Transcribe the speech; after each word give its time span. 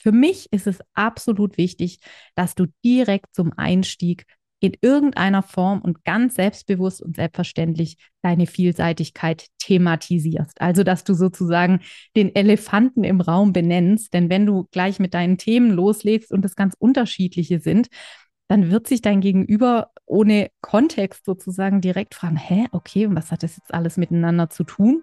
Für 0.00 0.12
mich 0.12 0.48
ist 0.50 0.66
es 0.66 0.78
absolut 0.94 1.58
wichtig, 1.58 2.00
dass 2.34 2.54
du 2.54 2.66
direkt 2.82 3.34
zum 3.34 3.52
Einstieg 3.56 4.24
in 4.60 4.76
irgendeiner 4.82 5.42
Form 5.42 5.80
und 5.80 6.04
ganz 6.04 6.34
selbstbewusst 6.34 7.02
und 7.02 7.16
selbstverständlich 7.16 7.96
deine 8.22 8.46
Vielseitigkeit 8.46 9.46
thematisierst. 9.58 10.60
Also, 10.60 10.84
dass 10.84 11.04
du 11.04 11.14
sozusagen 11.14 11.80
den 12.14 12.34
Elefanten 12.34 13.04
im 13.04 13.20
Raum 13.20 13.52
benennst. 13.52 14.12
Denn 14.12 14.28
wenn 14.28 14.46
du 14.46 14.68
gleich 14.70 15.00
mit 15.00 15.14
deinen 15.14 15.38
Themen 15.38 15.70
loslegst 15.70 16.30
und 16.30 16.44
es 16.44 16.56
ganz 16.56 16.74
unterschiedliche 16.78 17.60
sind, 17.60 17.88
dann 18.48 18.70
wird 18.70 18.86
sich 18.86 19.00
dein 19.00 19.20
Gegenüber 19.20 19.92
ohne 20.06 20.50
Kontext 20.60 21.24
sozusagen 21.24 21.80
direkt 21.80 22.14
fragen, 22.14 22.36
hä, 22.36 22.66
okay, 22.72 23.06
was 23.10 23.30
hat 23.30 23.42
das 23.42 23.56
jetzt 23.56 23.72
alles 23.72 23.96
miteinander 23.96 24.50
zu 24.50 24.64
tun? 24.64 25.02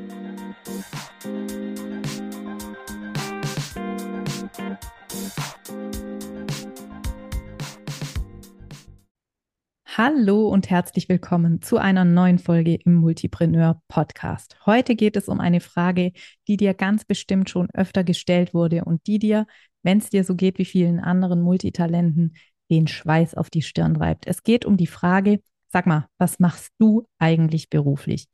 Hallo 10.03 10.47
und 10.47 10.71
herzlich 10.71 11.09
willkommen 11.09 11.61
zu 11.61 11.77
einer 11.77 12.05
neuen 12.05 12.39
Folge 12.39 12.73
im 12.73 12.95
Multipreneur 12.95 13.83
Podcast. 13.87 14.57
Heute 14.65 14.95
geht 14.95 15.15
es 15.15 15.27
um 15.27 15.39
eine 15.39 15.59
Frage, 15.59 16.13
die 16.47 16.57
dir 16.57 16.73
ganz 16.73 17.05
bestimmt 17.05 17.51
schon 17.51 17.67
öfter 17.75 18.03
gestellt 18.03 18.55
wurde 18.55 18.83
und 18.83 19.05
die 19.05 19.19
dir, 19.19 19.45
wenn 19.83 19.99
es 19.99 20.09
dir 20.09 20.23
so 20.23 20.33
geht 20.33 20.57
wie 20.57 20.65
vielen 20.65 20.99
anderen 20.99 21.43
Multitalenten, 21.43 22.33
den 22.71 22.87
Schweiß 22.87 23.35
auf 23.35 23.51
die 23.51 23.61
Stirn 23.61 23.95
reibt. 23.95 24.25
Es 24.25 24.41
geht 24.41 24.65
um 24.65 24.75
die 24.75 24.87
Frage, 24.87 25.39
sag 25.67 25.85
mal, 25.85 26.07
was 26.17 26.39
machst 26.39 26.71
du 26.79 27.07
eigentlich 27.19 27.69
beruflich? 27.69 28.25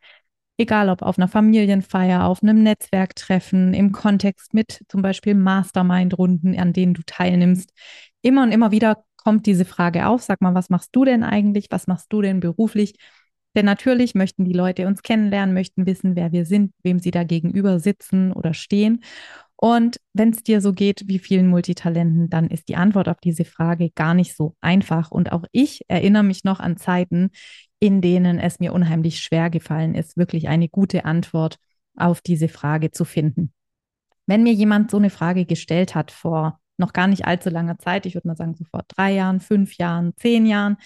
Egal 0.55 0.88
ob 0.88 1.02
auf 1.02 1.17
einer 1.17 1.27
Familienfeier, 1.27 2.27
auf 2.27 2.42
einem 2.42 2.64
Netzwerktreffen, 2.64 3.73
im 3.73 3.92
Kontext 3.92 4.53
mit 4.53 4.86
zum 4.88 5.02
Beispiel 5.02 5.36
Mastermind-Runden, 5.36 6.58
an 6.58 6.72
denen 6.72 6.94
du 6.94 7.02
teilnimmst. 7.05 7.73
Immer 8.22 8.44
und 8.44 8.53
immer 8.53 8.72
wieder 8.72 9.03
kommt 9.28 9.45
diese 9.45 9.66
Frage 9.66 10.08
auf, 10.08 10.22
sag 10.22 10.39
mal, 10.39 10.56
was 10.56 10.70
machst 10.70 10.95
du 10.95 11.03
denn 11.03 11.22
eigentlich? 11.22 11.67
Was 11.70 11.86
machst 11.86 12.14
du 12.14 12.22
denn 12.22 12.39
beruflich? 12.39 12.95
Denn 13.58 13.66
natürlich 13.66 14.16
möchten 14.16 14.45
die 14.45 14.53
Leute 14.53 14.88
uns 14.88 15.02
kennenlernen, 15.02 15.53
möchten 15.53 15.86
wissen, 15.86 16.16
wer 16.16 16.31
wir 16.31 16.45
sind, 16.45 16.72
wem 16.81 17.00
sie 17.00 17.11
da 17.11 17.25
gegenüber 17.25 17.78
sitzen 17.81 18.31
oder 18.31 18.53
stehen. 18.53 19.03
Und 19.58 20.00
wenn 20.14 20.30
es 20.30 20.44
dir 20.44 20.61
so 20.61 20.72
geht 20.72 21.09
wie 21.09 21.20
vielen 21.20 21.50
Multitalenten, 21.50 22.30
dann 22.30 22.48
ist 22.48 22.70
die 22.70 22.78
Antwort 22.78 23.09
auf 23.09 23.17
diese 23.22 23.44
Frage 23.44 23.89
gar 23.89 24.14
nicht 24.14 24.33
so 24.33 24.55
einfach. 24.61 25.11
Und 25.11 25.33
auch 25.33 25.44
ich 25.52 25.81
erinnere 25.89 26.23
mich 26.23 26.45
noch 26.45 26.61
an 26.61 26.78
Zeiten, 26.78 27.31
in 27.81 28.00
denen 28.00 28.39
es 28.39 28.61
mir 28.61 28.72
unheimlich 28.72 29.20
schwer 29.20 29.50
gefallen 29.50 29.94
ist, 29.94 30.16
wirklich 30.16 30.48
eine 30.48 30.70
gute 30.70 31.03
Antwort 31.03 31.58
auf 31.98 32.22
diese 32.22 32.48
Frage 32.48 32.92
zu 32.92 33.03
finden. 33.03 33.52
Wenn 34.25 34.44
mir 34.44 34.53
jemand 34.53 34.89
so 34.89 34.95
eine 34.95 35.09
Frage 35.09 35.44
gestellt 35.45 35.95
hat 35.95 36.11
vor 36.11 36.61
noch 36.78 36.94
gar 36.94 37.08
nicht 37.08 37.25
allzu 37.25 37.50
langer 37.50 37.78
Zeit, 37.80 38.06
ich 38.06 38.16
würde 38.16 38.28
mal 38.28 38.38
sagen, 38.38 38.56
so 38.56 38.64
vor 38.66 38.83
drei 38.88 39.14
Jahren, 39.14 39.39
fünf 39.39 39.78
Jahren, 39.78 40.14
zehn 40.17 40.45
Jahren, 40.45 40.78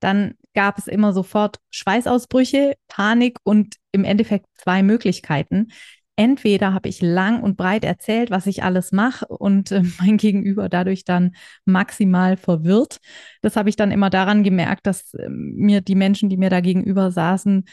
dann 0.00 0.34
gab 0.54 0.78
es 0.78 0.86
immer 0.86 1.12
sofort 1.12 1.58
Schweißausbrüche, 1.70 2.74
Panik 2.88 3.38
und 3.44 3.76
im 3.92 4.04
Endeffekt 4.04 4.46
zwei 4.54 4.82
Möglichkeiten. 4.82 5.68
Entweder 6.16 6.74
habe 6.74 6.88
ich 6.88 7.00
lang 7.00 7.42
und 7.44 7.56
breit 7.56 7.84
erzählt, 7.84 8.30
was 8.30 8.46
ich 8.46 8.64
alles 8.64 8.90
mache 8.90 9.26
und 9.28 9.70
äh, 9.70 9.82
mein 10.00 10.16
Gegenüber 10.16 10.68
dadurch 10.68 11.04
dann 11.04 11.36
maximal 11.64 12.36
verwirrt. 12.36 12.98
Das 13.40 13.54
habe 13.54 13.68
ich 13.68 13.76
dann 13.76 13.92
immer 13.92 14.10
daran 14.10 14.42
gemerkt, 14.42 14.86
dass 14.86 15.14
äh, 15.14 15.28
mir 15.28 15.80
die 15.80 15.94
Menschen, 15.94 16.28
die 16.28 16.36
mir 16.36 16.50
da 16.50 16.60
gegenüber 16.60 17.12
saßen, 17.12 17.64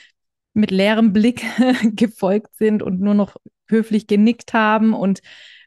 mit 0.53 0.71
leerem 0.71 1.11
Blick 1.11 1.43
gefolgt 1.95 2.55
sind 2.55 2.83
und 2.83 3.01
nur 3.01 3.15
noch 3.15 3.35
höflich 3.67 4.07
genickt 4.07 4.53
haben 4.53 4.93
und 4.93 5.21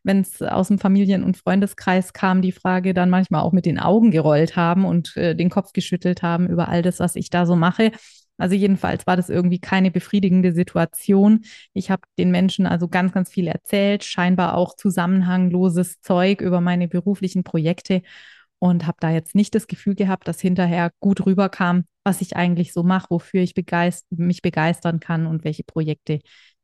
wenn 0.09 0.23
es 0.23 0.41
aus 0.43 0.69
dem 0.69 0.79
Familien- 0.79 1.23
und 1.23 1.37
Freundeskreis 1.37 2.15
kam, 2.15 2.41
die 2.41 2.51
Frage 2.51 2.95
dann 2.95 3.11
manchmal 3.11 3.43
auch 3.43 3.53
mit 3.53 3.67
den 3.67 3.79
Augen 3.79 4.11
gerollt 4.11 4.57
haben 4.57 4.87
und 4.87 5.15
äh, 5.19 5.37
den 5.37 5.51
Kopf 5.51 5.73
geschüttelt 5.75 6.23
haben 6.23 6.49
über 6.49 6.69
all 6.69 6.81
das, 6.83 6.99
was 6.99 7.15
ich 7.15 7.29
da 7.29 7.45
so 7.45 7.55
mache. 7.57 7.93
Also 8.39 8.55
jedenfalls 8.55 9.07
war 9.07 9.17
das 9.17 9.29
irgendwie 9.29 9.59
keine 9.59 9.91
befriedigende 9.91 10.53
Situation. 10.53 11.45
Ich 11.75 11.91
habe 11.91 12.03
den 12.19 12.31
Menschen 12.31 12.67
also 12.67 12.89
ganz, 12.89 13.13
ganz 13.13 13.31
viel 13.31 13.49
erzählt, 13.49 14.03
scheinbar 14.03 14.57
auch 14.57 14.77
zusammenhangloses 14.77 16.01
Zeug 16.01 16.41
über 16.41 16.61
meine 16.61 16.89
beruflichen 16.89 17.45
Projekte 17.45 18.01
und 18.61 18.87
habe 18.87 18.97
da 19.01 19.11
jetzt 19.11 19.35
nicht 19.35 19.55
das 19.55 19.67
Gefühl 19.67 19.95
gehabt, 19.95 20.27
dass 20.27 20.41
hinterher 20.41 20.91
gut 21.01 21.27
rüberkam, 21.27 21.85
was 22.03 22.23
ich 22.23 22.35
eigentlich 22.35 22.73
so 22.73 22.83
mache, 22.83 23.11
wofür 23.11 23.43
ich 23.43 23.55
begeist 23.55 24.07
mich 24.11 24.41
begeistern 24.41 25.01
kann 25.01 25.27
und 25.27 25.45
welche 25.45 25.65
Projekte 25.65 26.21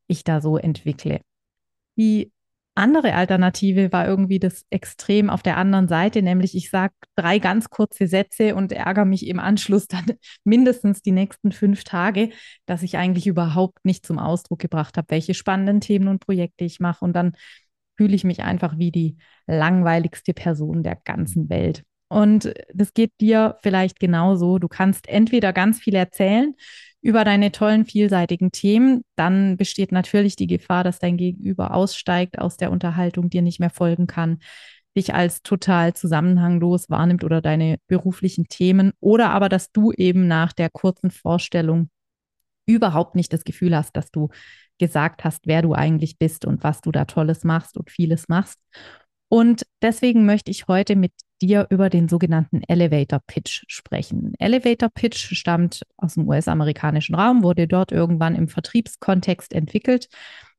ich 0.07 0.25
da 0.25 0.41
so 0.41 0.57
entwickle. 0.57 1.21
Die 1.97 2.33
andere 2.75 3.15
Alternative 3.15 3.93
war 3.93 4.07
irgendwie 4.07 4.39
das 4.39 4.65
Extrem 4.71 5.31
auf 5.31 5.43
der 5.43 5.57
anderen 5.57 5.87
Seite, 5.87 6.23
nämlich 6.23 6.57
ich 6.57 6.71
sage 6.71 6.95
drei 7.15 7.39
ganz 7.39 7.71
kurze 7.71 8.09
Sätze 8.09 8.55
und 8.55 8.73
ärgere 8.73 9.05
mich 9.05 9.27
im 9.27 9.39
Anschluss 9.39 9.87
dann 9.87 10.05
mindestens 10.45 11.01
die 11.01 11.13
nächsten 11.13 11.53
fünf 11.53 11.85
Tage, 11.85 12.31
dass 12.67 12.83
ich 12.83 12.97
eigentlich 12.97 13.27
überhaupt 13.27 13.85
nicht 13.85 14.05
zum 14.05 14.19
Ausdruck 14.19 14.59
gebracht 14.59 14.97
habe, 14.97 15.07
welche 15.11 15.35
spannenden 15.35 15.81
Themen 15.81 16.09
und 16.09 16.21
Projekte 16.21 16.65
ich 16.65 16.81
mache. 16.81 17.05
Und 17.05 17.15
dann 17.15 17.33
fühle 17.97 18.17
ich 18.17 18.25
mich 18.25 18.43
einfach 18.43 18.77
wie 18.77 18.91
die 18.91 19.17
langweiligste 19.47 20.35
Person 20.35 20.83
der 20.83 20.97
ganzen 21.05 21.49
Welt. 21.49 21.85
Und 22.09 22.53
das 22.73 22.93
geht 22.93 23.13
dir 23.21 23.57
vielleicht 23.63 23.99
genauso. 24.01 24.59
Du 24.59 24.69
kannst 24.69 25.09
entweder 25.09 25.53
ganz 25.53 25.79
viel 25.79 25.95
erzählen 25.95 26.55
über 27.05 27.23
deine 27.23 27.53
tollen, 27.53 27.85
vielseitigen 27.85 28.51
Themen, 28.51 29.03
dann 29.15 29.59
besteht 29.59 29.93
natürlich 29.93 30.37
die 30.37 30.47
Gefahr, 30.47 30.85
dass 30.85 30.99
dein 30.99 31.19
Gegenüber 31.19 31.75
aussteigt 31.75 32.39
aus 32.39 32.57
der 32.57 32.71
Unterhaltung, 32.73 33.29
dir 33.29 33.43
nicht 33.43 33.61
mehr 33.61 33.69
folgen 33.69 34.07
kann, 34.07 34.39
dich 34.97 35.13
als 35.13 35.43
total 35.43 35.93
zusammenhanglos 35.93 36.89
wahrnimmt 36.89 37.23
oder 37.23 37.43
deine 37.43 37.77
beruflichen 37.89 38.49
Themen 38.49 38.93
oder 39.01 39.31
aber, 39.31 39.51
dass 39.51 39.71
du 39.71 39.93
eben 39.93 40.29
nach 40.29 40.55
der 40.55 40.71
kurzen 40.71 41.11
Vorstellung 41.11 41.91
überhaupt 42.65 43.17
nicht 43.17 43.35
das 43.35 43.45
Gefühl 43.45 43.77
hast, 43.77 43.95
dass 43.97 44.11
du 44.11 44.31
gesagt 44.79 45.25
hast, 45.25 45.47
wer 45.47 45.61
du 45.61 45.75
eigentlich 45.75 46.19
bist 46.19 46.47
und 46.47 46.65
was 46.65 46.81
du 46.81 46.91
da 46.91 47.05
Tolles 47.05 47.45
machst 47.45 47.77
und 47.77 47.91
vieles 47.91 48.29
machst. 48.29 48.59
Und 49.35 49.67
deswegen 49.83 50.27
möchte 50.27 50.53
ich 50.53 50.69
heute 50.69 50.95
mit 50.95 51.11
dir 51.43 51.67
über 51.69 51.91
den 51.91 52.09
sogenannten 52.09 52.63
Elevator 52.69 53.19
Pitch 53.27 53.65
sprechen. 53.67 54.33
Elevator 54.39 54.91
Pitch 54.91 55.35
stammt 55.35 55.83
aus 55.97 56.15
dem 56.15 56.29
US-amerikanischen 56.29 57.17
Raum, 57.17 57.43
wurde 57.43 57.67
dort 57.67 57.91
irgendwann 57.91 58.37
im 58.37 58.47
Vertriebskontext 58.47 59.53
entwickelt 59.53 60.07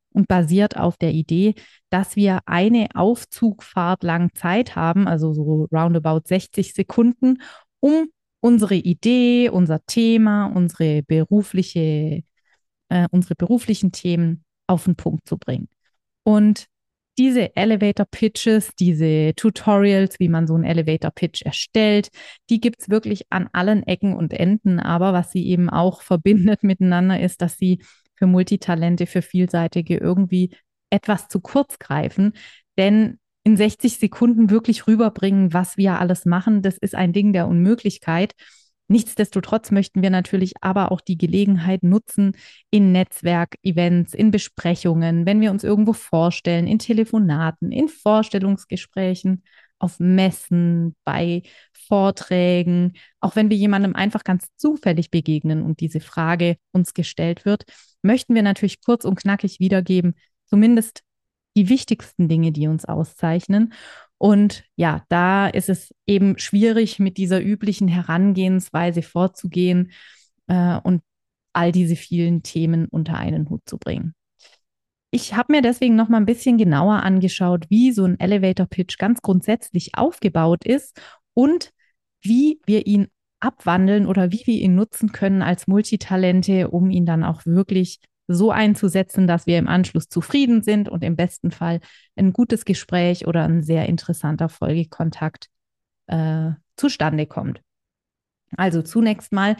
und 0.09 0.28
basiert 0.28 0.75
auf 0.75 0.97
der 0.97 1.14
Idee, 1.14 1.56
dass 1.90 2.18
wir 2.18 2.40
eine 2.47 2.90
Aufzugfahrt 2.96 4.03
lang 4.03 4.34
Zeit 4.34 4.75
haben, 4.75 5.08
also 5.08 5.31
so 5.31 5.69
roundabout 5.72 6.24
60 6.25 6.74
Sekunden, 6.74 7.41
um 7.80 8.09
unsere 8.41 8.75
Idee, 8.75 9.47
unser 9.47 9.85
Thema, 9.85 10.47
unsere 10.47 11.02
berufliche, 11.02 12.24
äh, 12.90 13.08
unsere 13.09 13.35
beruflichen 13.35 13.94
Themen 13.94 14.44
auf 14.68 14.84
den 14.84 14.97
Punkt 14.97 15.30
zu 15.30 15.38
bringen. 15.38 15.69
Und 16.24 16.68
diese 17.18 17.56
Elevator 17.56 18.06
Pitches, 18.06 18.72
diese 18.78 19.34
Tutorials, 19.36 20.20
wie 20.20 20.30
man 20.30 20.48
so 20.48 20.56
einen 20.56 20.64
Elevator 20.64 21.12
Pitch 21.12 21.44
erstellt, 21.44 22.09
die 22.50 22.59
gibt 22.59 22.81
es 22.81 22.90
wirklich 22.90 23.26
an 23.30 23.50
allen 23.53 23.84
Ecken 23.84 24.16
und 24.16 24.34
Enden. 24.34 24.80
Aber 24.80 25.14
was 25.14 25.31
sie 25.31 25.48
eben 25.48 25.70
auch 25.70 26.02
verbindet 26.02 26.64
miteinander 26.64 27.20
ist, 27.20 27.42
dass 27.42 27.58
sie 27.58 27.80
für 28.16 28.28
Multitalente, 28.28 29.06
für 29.08 29.22
Vielseitige 29.22 29.98
irgendwie 29.98 30.52
etwas 30.90 31.28
zu 31.28 31.40
kurz 31.40 31.79
greifen. 31.79 32.34
Denn 32.78 33.20
in 33.44 33.58
60 33.58 33.97
Sekunden 33.97 34.50
wirklich 34.50 34.88
rüberbringen, 34.88 35.53
was 35.53 35.78
wir 35.78 36.00
alles 36.00 36.26
machen, 36.26 36.62
das 36.62 36.78
ist 36.78 36.96
ein 36.96 37.14
Ding 37.14 37.32
der 37.32 37.47
Unmöglichkeit. 37.47 38.34
Nichtsdestotrotz 38.87 39.72
möchten 39.72 40.03
wir 40.03 40.11
natürlich 40.11 40.53
aber 40.61 40.91
auch 40.91 41.02
die 41.02 41.17
Gelegenheit 41.17 41.82
nutzen, 41.82 42.37
in 42.70 42.91
Netzwerkevents, 42.91 44.14
in 44.14 44.29
Besprechungen, 44.29 45.26
wenn 45.26 45.41
wir 45.41 45.52
uns 45.52 45.64
irgendwo 45.64 45.93
vorstellen, 45.93 46.67
in 46.67 46.78
Telefonaten, 46.78 47.72
in 47.72 47.90
Vorstellungsgesprächen, 47.90 49.43
auf 49.79 49.99
Messen, 49.99 50.96
bei 51.03 51.41
Vorträgen, 51.73 52.93
auch 53.20 53.35
wenn 53.35 53.49
wir 53.49 53.58
jemandem 53.58 53.96
einfach 53.96 54.23
ganz 54.23 54.47
zufällig 54.55 55.11
begegnen 55.11 55.64
und 55.64 55.79
diese 55.79 55.99
Frage 55.99 56.58
uns 56.72 56.93
gestellt 56.93 57.46
wird, 57.46 57.66
möchten 58.02 58.35
wir 58.35 58.43
natürlich 58.43 58.81
kurz 58.81 59.03
und 59.05 59.16
knackig 59.16 59.59
wiedergeben, 59.59 60.16
zumindest 60.46 61.03
die 61.58 61.70
wichtigsten 61.70 62.28
Dinge, 62.28 62.52
die 62.52 62.67
uns 62.67 62.85
auszeichnen 62.85 63.73
und 64.17 64.64
ja, 64.76 65.03
da 65.09 65.47
ist 65.47 65.70
es 65.70 65.94
eben 66.06 66.38
schwierig, 66.38 67.00
mit 67.00 67.17
dieser 67.17 67.41
üblichen 67.41 67.88
Herangehensweise 67.88 69.02
vorzugehen 69.02 69.91
äh, 70.47 70.78
und 70.84 71.02
all 71.53 71.72
diese 71.72 71.96
vielen 71.96 72.44
Themen 72.44 72.88
unter 72.88 73.17
einen 73.17 73.50
Hut 73.50 73.62
zu 73.66 73.78
bringen. 73.78 74.14
Ich 75.12 75.34
habe 75.34 75.53
mir 75.53 75.62
deswegen 75.62 75.96
noch 75.96 76.09
mal 76.09 76.17
ein 76.17 76.26
bisschen 76.26 76.58
genauer 76.58 77.03
angeschaut, 77.03 77.66
wie 77.70 77.91
so 77.91 78.03
ein 78.03 78.20
Elevator 78.20 78.66
Pitch 78.66 78.97
ganz 78.97 79.22
grundsätzlich 79.22 79.97
aufgebaut 79.97 80.66
ist 80.66 81.00
und 81.34 81.72
wie 82.22 82.59
wir 82.66 82.85
ihn 82.85 83.08
abwandeln 83.40 84.08
oder 84.08 84.32
wie 84.32 84.41
wir 84.46 84.59
ihn 84.59 84.76
nutzen 84.76 85.12
können 85.12 85.41
als 85.41 85.67
Multitalente, 85.67 86.70
um 86.70 86.90
ihn 86.90 87.06
dann 87.06 87.23
auch 87.23 87.46
wirklich 87.46 88.00
so 88.28 88.52
einzusetzen, 88.52 89.28
dass 89.28 89.46
wir 89.46 89.58
im 89.58 89.68
Anschluss 89.68 90.10
zufrieden 90.10 90.64
sind 90.64 90.90
und 90.90 91.04
im 91.04 91.16
besten 91.16 91.52
Fall 91.52 91.80
ein 92.16 92.34
gutes 92.34 92.66
Gespräch 92.66 93.28
oder 93.28 93.44
ein 93.44 93.62
sehr 93.62 93.88
interessanter 93.88 94.50
Folgekontakt 94.50 95.48
äh, 96.08 96.52
zustande 96.76 97.26
kommt. 97.26 97.62
Also 98.58 98.82
zunächst 98.82 99.32
mal 99.32 99.56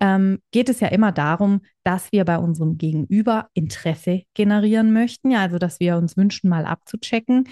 ähm, 0.00 0.40
geht 0.50 0.68
es 0.68 0.80
ja 0.80 0.88
immer 0.88 1.12
darum, 1.12 1.62
dass 1.82 2.10
wir 2.12 2.24
bei 2.24 2.38
unserem 2.38 2.78
Gegenüber 2.78 3.48
Interesse 3.54 4.22
generieren 4.34 4.92
möchten. 4.92 5.30
Ja, 5.30 5.42
also 5.42 5.58
dass 5.58 5.80
wir 5.80 5.96
uns 5.96 6.16
wünschen, 6.16 6.50
mal 6.50 6.66
abzuchecken, 6.66 7.48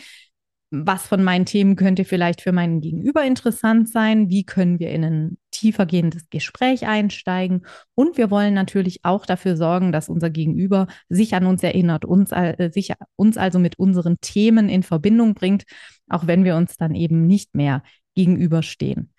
was 0.70 1.06
von 1.06 1.22
meinen 1.22 1.46
Themen 1.46 1.76
könnte 1.76 2.04
vielleicht 2.04 2.40
für 2.40 2.52
meinen 2.52 2.80
Gegenüber 2.80 3.24
interessant 3.24 3.88
sein, 3.88 4.30
wie 4.30 4.44
können 4.44 4.78
wir 4.78 4.90
in 4.90 5.04
ein 5.04 5.38
tiefergehendes 5.62 6.28
Gespräch 6.28 6.86
einsteigen 6.86 7.64
und 7.94 8.18
wir 8.18 8.30
wollen 8.30 8.52
natürlich 8.52 9.04
auch 9.04 9.24
dafür 9.24 9.56
sorgen, 9.56 9.92
dass 9.92 10.08
unser 10.08 10.28
Gegenüber 10.28 10.88
sich 11.08 11.34
an 11.34 11.46
uns 11.46 11.62
erinnert, 11.62 12.04
uns, 12.04 12.32
äh, 12.32 12.70
sich 12.72 12.92
uns 13.14 13.36
also 13.36 13.60
mit 13.60 13.78
unseren 13.78 14.20
Themen 14.20 14.68
in 14.68 14.82
Verbindung 14.82 15.34
bringt, 15.34 15.64
auch 16.08 16.26
wenn 16.26 16.44
wir 16.44 16.56
uns 16.56 16.76
dann 16.76 16.96
eben 16.96 17.26
nicht 17.26 17.54
mehr 17.54 17.84
gegenüberstehen. 18.16 19.12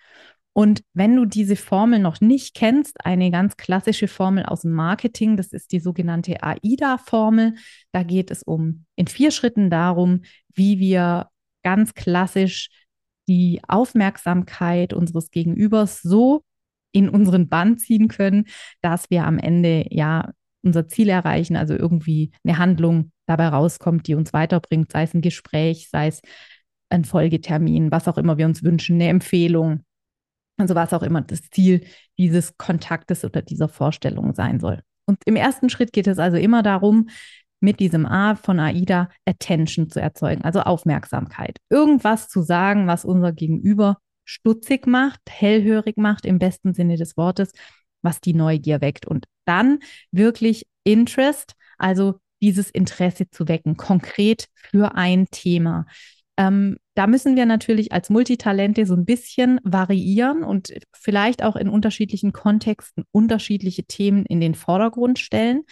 Und 0.52 0.84
wenn 0.92 1.16
du 1.16 1.24
diese 1.24 1.56
Formel 1.56 1.98
noch 1.98 2.20
nicht 2.20 2.54
kennst, 2.54 3.04
eine 3.04 3.30
ganz 3.30 3.56
klassische 3.56 4.06
Formel 4.06 4.44
aus 4.44 4.60
dem 4.60 4.72
Marketing, 4.72 5.36
das 5.36 5.48
ist 5.48 5.72
die 5.72 5.80
sogenannte 5.80 6.42
AIDA-Formel. 6.42 7.54
Da 7.90 8.02
geht 8.04 8.30
es 8.30 8.42
um 8.44 8.84
in 8.94 9.08
vier 9.08 9.32
Schritten 9.32 9.68
darum, 9.68 10.22
wie 10.52 10.78
wir 10.78 11.30
ganz 11.64 11.94
klassisch 11.94 12.68
die 13.28 13.60
Aufmerksamkeit 13.68 14.92
unseres 14.92 15.30
Gegenübers 15.30 16.02
so 16.02 16.42
in 16.92 17.08
unseren 17.08 17.48
Bann 17.48 17.78
ziehen 17.78 18.08
können, 18.08 18.46
dass 18.80 19.10
wir 19.10 19.24
am 19.24 19.38
Ende 19.38 19.86
ja 19.90 20.32
unser 20.62 20.88
Ziel 20.88 21.08
erreichen, 21.08 21.56
also 21.56 21.74
irgendwie 21.74 22.32
eine 22.44 22.58
Handlung 22.58 23.12
dabei 23.26 23.48
rauskommt, 23.48 24.06
die 24.06 24.14
uns 24.14 24.32
weiterbringt, 24.32 24.92
sei 24.92 25.02
es 25.02 25.14
ein 25.14 25.20
Gespräch, 25.20 25.88
sei 25.90 26.08
es 26.08 26.22
ein 26.90 27.04
Folgetermin, 27.04 27.90
was 27.90 28.08
auch 28.08 28.18
immer 28.18 28.38
wir 28.38 28.46
uns 28.46 28.62
wünschen, 28.62 28.94
eine 28.94 29.08
Empfehlung. 29.08 29.82
Also 30.56 30.74
was 30.74 30.92
auch 30.92 31.02
immer 31.02 31.20
das 31.22 31.50
Ziel 31.50 31.84
dieses 32.16 32.56
Kontaktes 32.56 33.24
oder 33.24 33.42
dieser 33.42 33.68
Vorstellung 33.68 34.34
sein 34.34 34.60
soll. 34.60 34.82
Und 35.06 35.18
im 35.26 35.36
ersten 35.36 35.68
Schritt 35.68 35.92
geht 35.92 36.06
es 36.06 36.18
also 36.18 36.36
immer 36.36 36.62
darum, 36.62 37.08
mit 37.64 37.80
diesem 37.80 38.06
A 38.06 38.36
von 38.36 38.60
AIDA 38.60 39.08
Attention 39.24 39.88
zu 39.88 40.00
erzeugen, 40.00 40.44
also 40.44 40.60
Aufmerksamkeit. 40.60 41.58
Irgendwas 41.70 42.28
zu 42.28 42.42
sagen, 42.42 42.86
was 42.86 43.04
unser 43.04 43.32
Gegenüber 43.32 43.98
stutzig 44.24 44.86
macht, 44.86 45.20
hellhörig 45.28 45.96
macht, 45.96 46.26
im 46.26 46.38
besten 46.38 46.74
Sinne 46.74 46.96
des 46.96 47.16
Wortes, 47.16 47.52
was 48.02 48.20
die 48.20 48.34
Neugier 48.34 48.80
weckt. 48.80 49.06
Und 49.06 49.26
dann 49.46 49.80
wirklich 50.12 50.66
Interest, 50.84 51.54
also 51.78 52.20
dieses 52.42 52.70
Interesse 52.70 53.30
zu 53.30 53.48
wecken, 53.48 53.76
konkret 53.76 54.46
für 54.54 54.94
ein 54.94 55.26
Thema. 55.30 55.86
Ähm, 56.36 56.76
da 56.94 57.06
müssen 57.06 57.36
wir 57.36 57.46
natürlich 57.46 57.92
als 57.92 58.10
Multitalente 58.10 58.86
so 58.86 58.94
ein 58.94 59.04
bisschen 59.04 59.60
variieren 59.64 60.42
und 60.42 60.74
vielleicht 60.92 61.42
auch 61.42 61.56
in 61.56 61.68
unterschiedlichen 61.68 62.32
Kontexten 62.32 63.04
unterschiedliche 63.12 63.84
Themen 63.84 64.26
in 64.26 64.40
den 64.40 64.54
Vordergrund 64.54 65.18
stellen. 65.18 65.62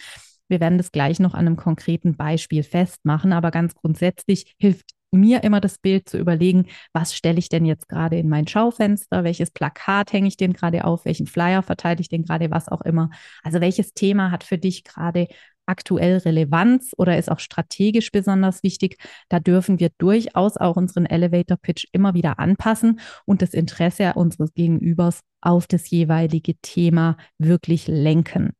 Wir 0.47 0.59
werden 0.59 0.77
das 0.77 0.91
gleich 0.91 1.19
noch 1.19 1.33
an 1.33 1.47
einem 1.47 1.55
konkreten 1.57 2.15
Beispiel 2.15 2.63
festmachen, 2.63 3.33
aber 3.33 3.51
ganz 3.51 3.75
grundsätzlich 3.75 4.55
hilft 4.57 4.91
mir 5.13 5.43
immer 5.43 5.61
das 5.61 5.77
Bild 5.77 6.09
zu 6.09 6.17
überlegen, 6.17 6.65
was 6.91 7.15
stelle 7.15 7.37
ich 7.37 7.49
denn 7.49 7.65
jetzt 7.65 7.87
gerade 7.87 8.17
in 8.17 8.29
mein 8.29 8.47
Schaufenster, 8.47 9.23
welches 9.23 9.51
Plakat 9.51 10.11
hänge 10.11 10.27
ich 10.27 10.37
denn 10.37 10.53
gerade 10.53 10.85
auf, 10.85 11.05
welchen 11.05 11.27
Flyer 11.27 11.61
verteile 11.61 12.01
ich 12.01 12.09
denn 12.09 12.23
gerade, 12.23 12.51
was 12.51 12.67
auch 12.67 12.81
immer. 12.81 13.09
Also 13.43 13.61
welches 13.61 13.93
Thema 13.93 14.31
hat 14.31 14.43
für 14.43 14.57
dich 14.57 14.83
gerade 14.83 15.27
aktuell 15.65 16.17
Relevanz 16.17 16.91
oder 16.97 17.17
ist 17.17 17.31
auch 17.31 17.39
strategisch 17.39 18.11
besonders 18.11 18.63
wichtig. 18.63 18.97
Da 19.29 19.39
dürfen 19.39 19.79
wir 19.79 19.89
durchaus 19.97 20.57
auch 20.57 20.75
unseren 20.75 21.05
Elevator 21.05 21.57
Pitch 21.57 21.85
immer 21.91 22.13
wieder 22.13 22.39
anpassen 22.39 22.99
und 23.25 23.41
das 23.41 23.53
Interesse 23.53 24.13
unseres 24.15 24.53
Gegenübers 24.53 25.21
auf 25.41 25.67
das 25.67 25.89
jeweilige 25.89 26.55
Thema 26.61 27.17
wirklich 27.37 27.87
lenken. 27.87 28.51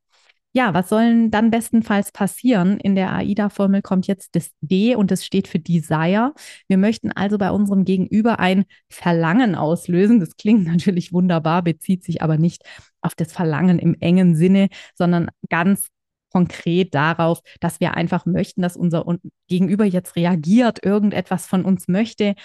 Ja, 0.56 0.76
was 0.76 0.90
sollen 0.90 1.32
dann 1.32 1.50
bestenfalls 1.50 2.12
passieren? 2.12 2.80
In 2.80 2.94
der 2.94 3.12
AIDA-Formel 3.12 3.82
kommt 3.82 4.06
jetzt 4.06 4.36
das 4.36 4.52
D 4.62 4.96
und 4.96 5.10
das 5.10 5.26
steht 5.26 5.48
für 5.48 5.58
Desire. 5.58 6.34
Wir 6.68 6.78
möchten 6.78 7.12
also 7.12 7.40
bei 7.40 7.50
unserem 7.50 7.86
Gegenüber 7.86 8.40
ein 8.40 8.66
Verlangen 8.88 9.56
auslösen. 9.56 10.20
Das 10.20 10.36
klingt 10.38 10.68
natürlich 10.68 11.12
wunderbar, 11.12 11.64
bezieht 11.64 12.04
sich 12.04 12.22
aber 12.22 12.38
nicht 12.38 12.64
auf 13.02 13.16
das 13.16 13.34
Verlangen 13.34 13.80
im 13.80 13.96
engen 14.00 14.36
Sinne, 14.36 14.68
sondern 14.96 15.30
ganz 15.50 15.88
konkret 16.32 16.94
darauf, 16.94 17.40
dass 17.60 17.80
wir 17.80 17.96
einfach 17.96 18.26
möchten, 18.28 18.62
dass 18.62 18.78
unser 18.78 19.06
Gegenüber 19.48 19.86
jetzt 19.86 20.16
reagiert, 20.16 20.86
irgendetwas 20.86 21.48
von 21.48 21.66
uns 21.66 21.88
möchte, 21.88 22.36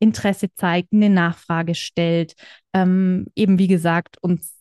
Interesse 0.00 0.48
zeigt, 0.54 0.92
eine 0.92 1.10
Nachfrage 1.10 1.74
stellt, 1.74 2.34
ähm, 2.72 3.26
eben 3.34 3.58
wie 3.58 3.68
gesagt, 3.68 4.16
uns 4.22 4.57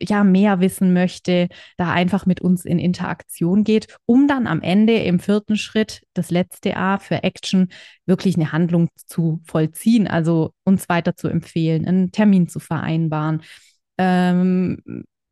ja 0.00 0.24
mehr 0.24 0.60
wissen 0.60 0.92
möchte, 0.92 1.48
da 1.76 1.92
einfach 1.92 2.26
mit 2.26 2.40
uns 2.40 2.64
in 2.64 2.78
Interaktion 2.78 3.64
geht, 3.64 3.98
um 4.06 4.26
dann 4.28 4.46
am 4.46 4.62
Ende 4.62 4.96
im 4.96 5.20
vierten 5.20 5.56
Schritt, 5.56 6.02
das 6.14 6.30
letzte 6.30 6.76
A 6.76 6.98
für 6.98 7.22
Action, 7.22 7.68
wirklich 8.06 8.36
eine 8.36 8.52
Handlung 8.52 8.88
zu 8.96 9.40
vollziehen, 9.44 10.08
also 10.08 10.52
uns 10.64 10.88
weiter 10.88 11.16
zu 11.16 11.28
empfehlen, 11.28 11.86
einen 11.86 12.12
Termin 12.12 12.48
zu 12.48 12.60
vereinbaren, 12.60 13.42
ähm, 13.98 14.82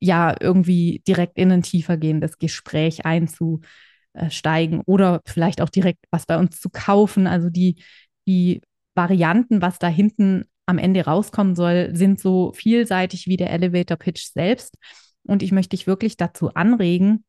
ja, 0.01 0.37
irgendwie 0.41 1.03
direkt 1.07 1.39
in 1.39 1.51
ein 1.51 1.63
tiefer 1.63 1.97
gehendes 1.97 2.39
Gespräch 2.39 3.05
einzusteigen 3.05 4.83
oder 4.87 5.21
vielleicht 5.27 5.61
auch 5.61 5.71
direkt 5.71 6.05
was 6.11 6.27
bei 6.27 6.39
uns 6.39 6.61
zu 6.61 6.71
kaufen. 6.71 7.27
Also 7.27 7.51
die, 7.51 7.83
die 8.27 8.61
Varianten, 8.95 9.63
was 9.63 9.79
da 9.79 9.89
hinten 9.89 10.45
am 10.69 10.79
Ende 10.79 11.05
rauskommen 11.05 11.55
soll, 11.57 11.91
sind 11.95 12.21
so 12.21 12.53
vielseitig 12.53 13.27
wie 13.27 13.39
der 13.39 13.51
Elevator 13.51 13.97
Pitch 13.97 14.27
selbst. 14.33 14.75
Und 15.27 15.43
ich 15.43 15.51
möchte 15.51 15.71
dich 15.71 15.87
wirklich 15.87 16.17
dazu 16.17 16.55
anregen, 16.55 17.25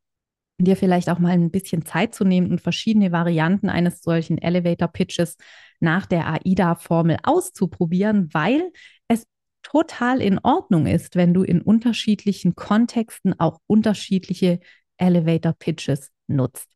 dir 0.58 0.76
vielleicht 0.76 1.10
auch 1.10 1.20
mal 1.20 1.32
ein 1.32 1.52
bisschen 1.52 1.86
Zeit 1.86 2.14
zu 2.14 2.26
nehmen 2.26 2.52
und 2.52 2.60
verschiedene 2.60 3.14
Varianten 3.14 3.70
eines 3.70 4.02
solchen 4.02 4.38
Elevator 4.38 4.90
Pitches 4.90 5.38
nach 5.80 6.06
der 6.06 6.28
AIDA-Formel 6.28 7.18
auszuprobieren, 7.24 8.30
weil 8.34 8.72
es 9.08 9.26
total 9.64 10.22
in 10.22 10.40
Ordnung 10.40 10.86
ist, 10.86 11.16
wenn 11.16 11.34
du 11.34 11.44
in 11.44 11.62
unterschiedlichen 11.62 12.56
Kontexten 12.56 13.40
auch 13.40 13.60
unterschiedliche 13.68 14.60
Elevator 14.98 15.54
Pitches 15.54 16.12
nutzt. 16.28 16.68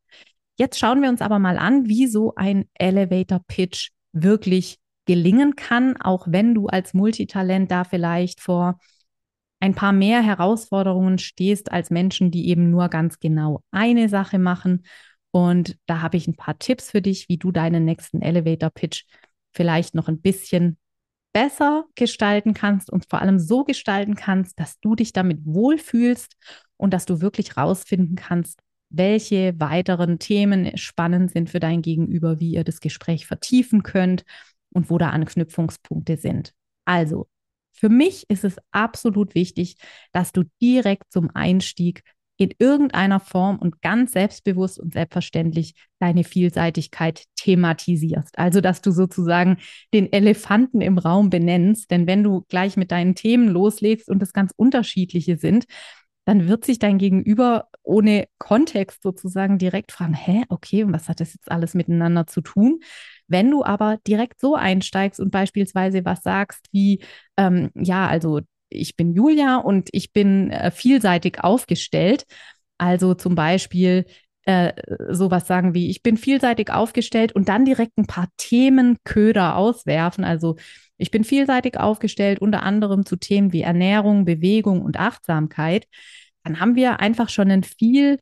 Jetzt 0.56 0.78
schauen 0.78 1.02
wir 1.02 1.10
uns 1.10 1.20
aber 1.20 1.38
mal 1.38 1.58
an, 1.58 1.88
wie 1.88 2.06
so 2.06 2.34
ein 2.36 2.64
Elevator 2.74 3.42
Pitch 3.46 3.90
wirklich 4.12 4.78
gelingen 5.06 5.56
kann, 5.56 5.96
auch 6.00 6.26
wenn 6.28 6.54
du 6.54 6.66
als 6.66 6.94
Multitalent 6.94 7.70
da 7.70 7.84
vielleicht 7.84 8.40
vor 8.40 8.78
ein 9.60 9.74
paar 9.74 9.92
mehr 9.92 10.22
Herausforderungen 10.22 11.18
stehst 11.18 11.72
als 11.72 11.90
Menschen, 11.90 12.30
die 12.30 12.48
eben 12.48 12.70
nur 12.70 12.88
ganz 12.88 13.18
genau 13.18 13.62
eine 13.70 14.08
Sache 14.08 14.38
machen. 14.38 14.84
Und 15.30 15.76
da 15.86 16.02
habe 16.02 16.16
ich 16.16 16.28
ein 16.28 16.36
paar 16.36 16.58
Tipps 16.58 16.90
für 16.90 17.02
dich, 17.02 17.28
wie 17.28 17.38
du 17.38 17.50
deinen 17.50 17.84
nächsten 17.84 18.20
Elevator 18.20 18.70
Pitch 18.70 19.04
vielleicht 19.52 19.94
noch 19.94 20.08
ein 20.08 20.20
bisschen 20.20 20.76
besser 21.32 21.84
gestalten 21.96 22.54
kannst 22.54 22.90
und 22.90 23.06
vor 23.08 23.20
allem 23.20 23.38
so 23.38 23.64
gestalten 23.64 24.14
kannst, 24.14 24.60
dass 24.60 24.78
du 24.80 24.94
dich 24.94 25.12
damit 25.12 25.40
wohlfühlst 25.44 26.36
und 26.76 26.92
dass 26.94 27.06
du 27.06 27.20
wirklich 27.20 27.56
rausfinden 27.56 28.16
kannst, 28.16 28.60
welche 28.90 29.58
weiteren 29.58 30.18
Themen 30.18 30.76
spannend 30.76 31.32
sind 31.32 31.50
für 31.50 31.58
dein 31.58 31.82
Gegenüber, 31.82 32.38
wie 32.38 32.52
ihr 32.52 32.62
das 32.62 32.80
Gespräch 32.80 33.26
vertiefen 33.26 33.82
könnt 33.82 34.24
und 34.74 34.90
wo 34.90 34.98
da 34.98 35.10
Anknüpfungspunkte 35.10 36.18
sind. 36.18 36.52
Also, 36.84 37.28
für 37.72 37.88
mich 37.88 38.24
ist 38.28 38.44
es 38.44 38.56
absolut 38.70 39.34
wichtig, 39.34 39.76
dass 40.12 40.32
du 40.32 40.44
direkt 40.60 41.10
zum 41.10 41.30
Einstieg 41.34 42.02
in 42.36 42.52
irgendeiner 42.58 43.20
Form 43.20 43.58
und 43.58 43.80
ganz 43.80 44.12
selbstbewusst 44.12 44.80
und 44.80 44.92
selbstverständlich 44.92 45.74
deine 46.00 46.24
Vielseitigkeit 46.24 47.24
thematisierst. 47.36 48.38
Also, 48.38 48.60
dass 48.60 48.82
du 48.82 48.90
sozusagen 48.90 49.58
den 49.92 50.12
Elefanten 50.12 50.80
im 50.80 50.98
Raum 50.98 51.30
benennst. 51.30 51.90
Denn 51.90 52.06
wenn 52.06 52.24
du 52.24 52.44
gleich 52.48 52.76
mit 52.76 52.90
deinen 52.90 53.14
Themen 53.14 53.48
loslegst 53.48 54.08
und 54.08 54.22
es 54.22 54.32
ganz 54.32 54.52
unterschiedliche 54.56 55.36
sind, 55.36 55.66
dann 56.24 56.48
wird 56.48 56.64
sich 56.64 56.78
dein 56.78 56.98
Gegenüber 56.98 57.68
ohne 57.82 58.26
Kontext 58.38 59.02
sozusagen 59.02 59.58
direkt 59.58 59.92
fragen, 59.92 60.14
hä, 60.14 60.44
okay, 60.48 60.84
was 60.88 61.08
hat 61.08 61.20
das 61.20 61.34
jetzt 61.34 61.50
alles 61.50 61.74
miteinander 61.74 62.26
zu 62.26 62.40
tun? 62.40 62.80
Wenn 63.26 63.50
du 63.50 63.64
aber 63.64 63.98
direkt 64.06 64.40
so 64.40 64.54
einsteigst 64.54 65.20
und 65.20 65.30
beispielsweise 65.30 66.04
was 66.04 66.22
sagst 66.22 66.66
wie, 66.72 67.00
ähm, 67.36 67.70
ja, 67.74 68.06
also 68.06 68.40
ich 68.68 68.96
bin 68.96 69.12
Julia 69.14 69.56
und 69.58 69.88
ich 69.92 70.12
bin 70.12 70.50
äh, 70.50 70.70
vielseitig 70.70 71.42
aufgestellt. 71.42 72.24
Also 72.78 73.14
zum 73.14 73.34
Beispiel, 73.34 74.04
äh, 74.44 74.72
sowas 75.10 75.46
sagen 75.46 75.74
wie, 75.74 75.90
ich 75.90 76.02
bin 76.02 76.16
vielseitig 76.16 76.70
aufgestellt 76.70 77.32
und 77.32 77.48
dann 77.48 77.64
direkt 77.64 77.96
ein 77.98 78.06
paar 78.06 78.28
Themenköder 78.36 79.56
auswerfen. 79.56 80.24
Also 80.24 80.56
ich 80.96 81.10
bin 81.10 81.24
vielseitig 81.24 81.78
aufgestellt, 81.78 82.40
unter 82.40 82.62
anderem 82.62 83.04
zu 83.04 83.16
Themen 83.16 83.52
wie 83.52 83.62
Ernährung, 83.62 84.24
Bewegung 84.24 84.82
und 84.82 84.98
Achtsamkeit. 84.98 85.86
Dann 86.44 86.60
haben 86.60 86.76
wir 86.76 87.00
einfach 87.00 87.28
schon 87.28 87.50
einen 87.50 87.64
viel 87.64 88.18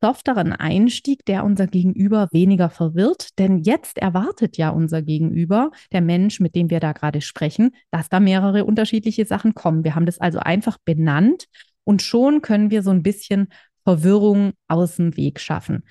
softeren 0.00 0.52
Einstieg, 0.52 1.24
der 1.24 1.44
unser 1.44 1.66
Gegenüber 1.66 2.28
weniger 2.30 2.68
verwirrt. 2.68 3.38
Denn 3.38 3.58
jetzt 3.58 3.98
erwartet 3.98 4.58
ja 4.58 4.70
unser 4.70 5.02
Gegenüber, 5.02 5.70
der 5.92 6.02
Mensch, 6.02 6.40
mit 6.40 6.54
dem 6.54 6.68
wir 6.68 6.80
da 6.80 6.92
gerade 6.92 7.22
sprechen, 7.22 7.70
dass 7.90 8.08
da 8.08 8.20
mehrere 8.20 8.64
unterschiedliche 8.64 9.24
Sachen 9.24 9.54
kommen. 9.54 9.82
Wir 9.82 9.94
haben 9.94 10.06
das 10.06 10.18
also 10.20 10.40
einfach 10.40 10.76
benannt 10.84 11.46
und 11.84 12.02
schon 12.02 12.42
können 12.42 12.70
wir 12.70 12.82
so 12.82 12.90
ein 12.90 13.02
bisschen 13.02 13.48
Verwirrung 13.84 14.52
aus 14.68 14.96
dem 14.96 15.16
Weg 15.16 15.40
schaffen. 15.40 15.84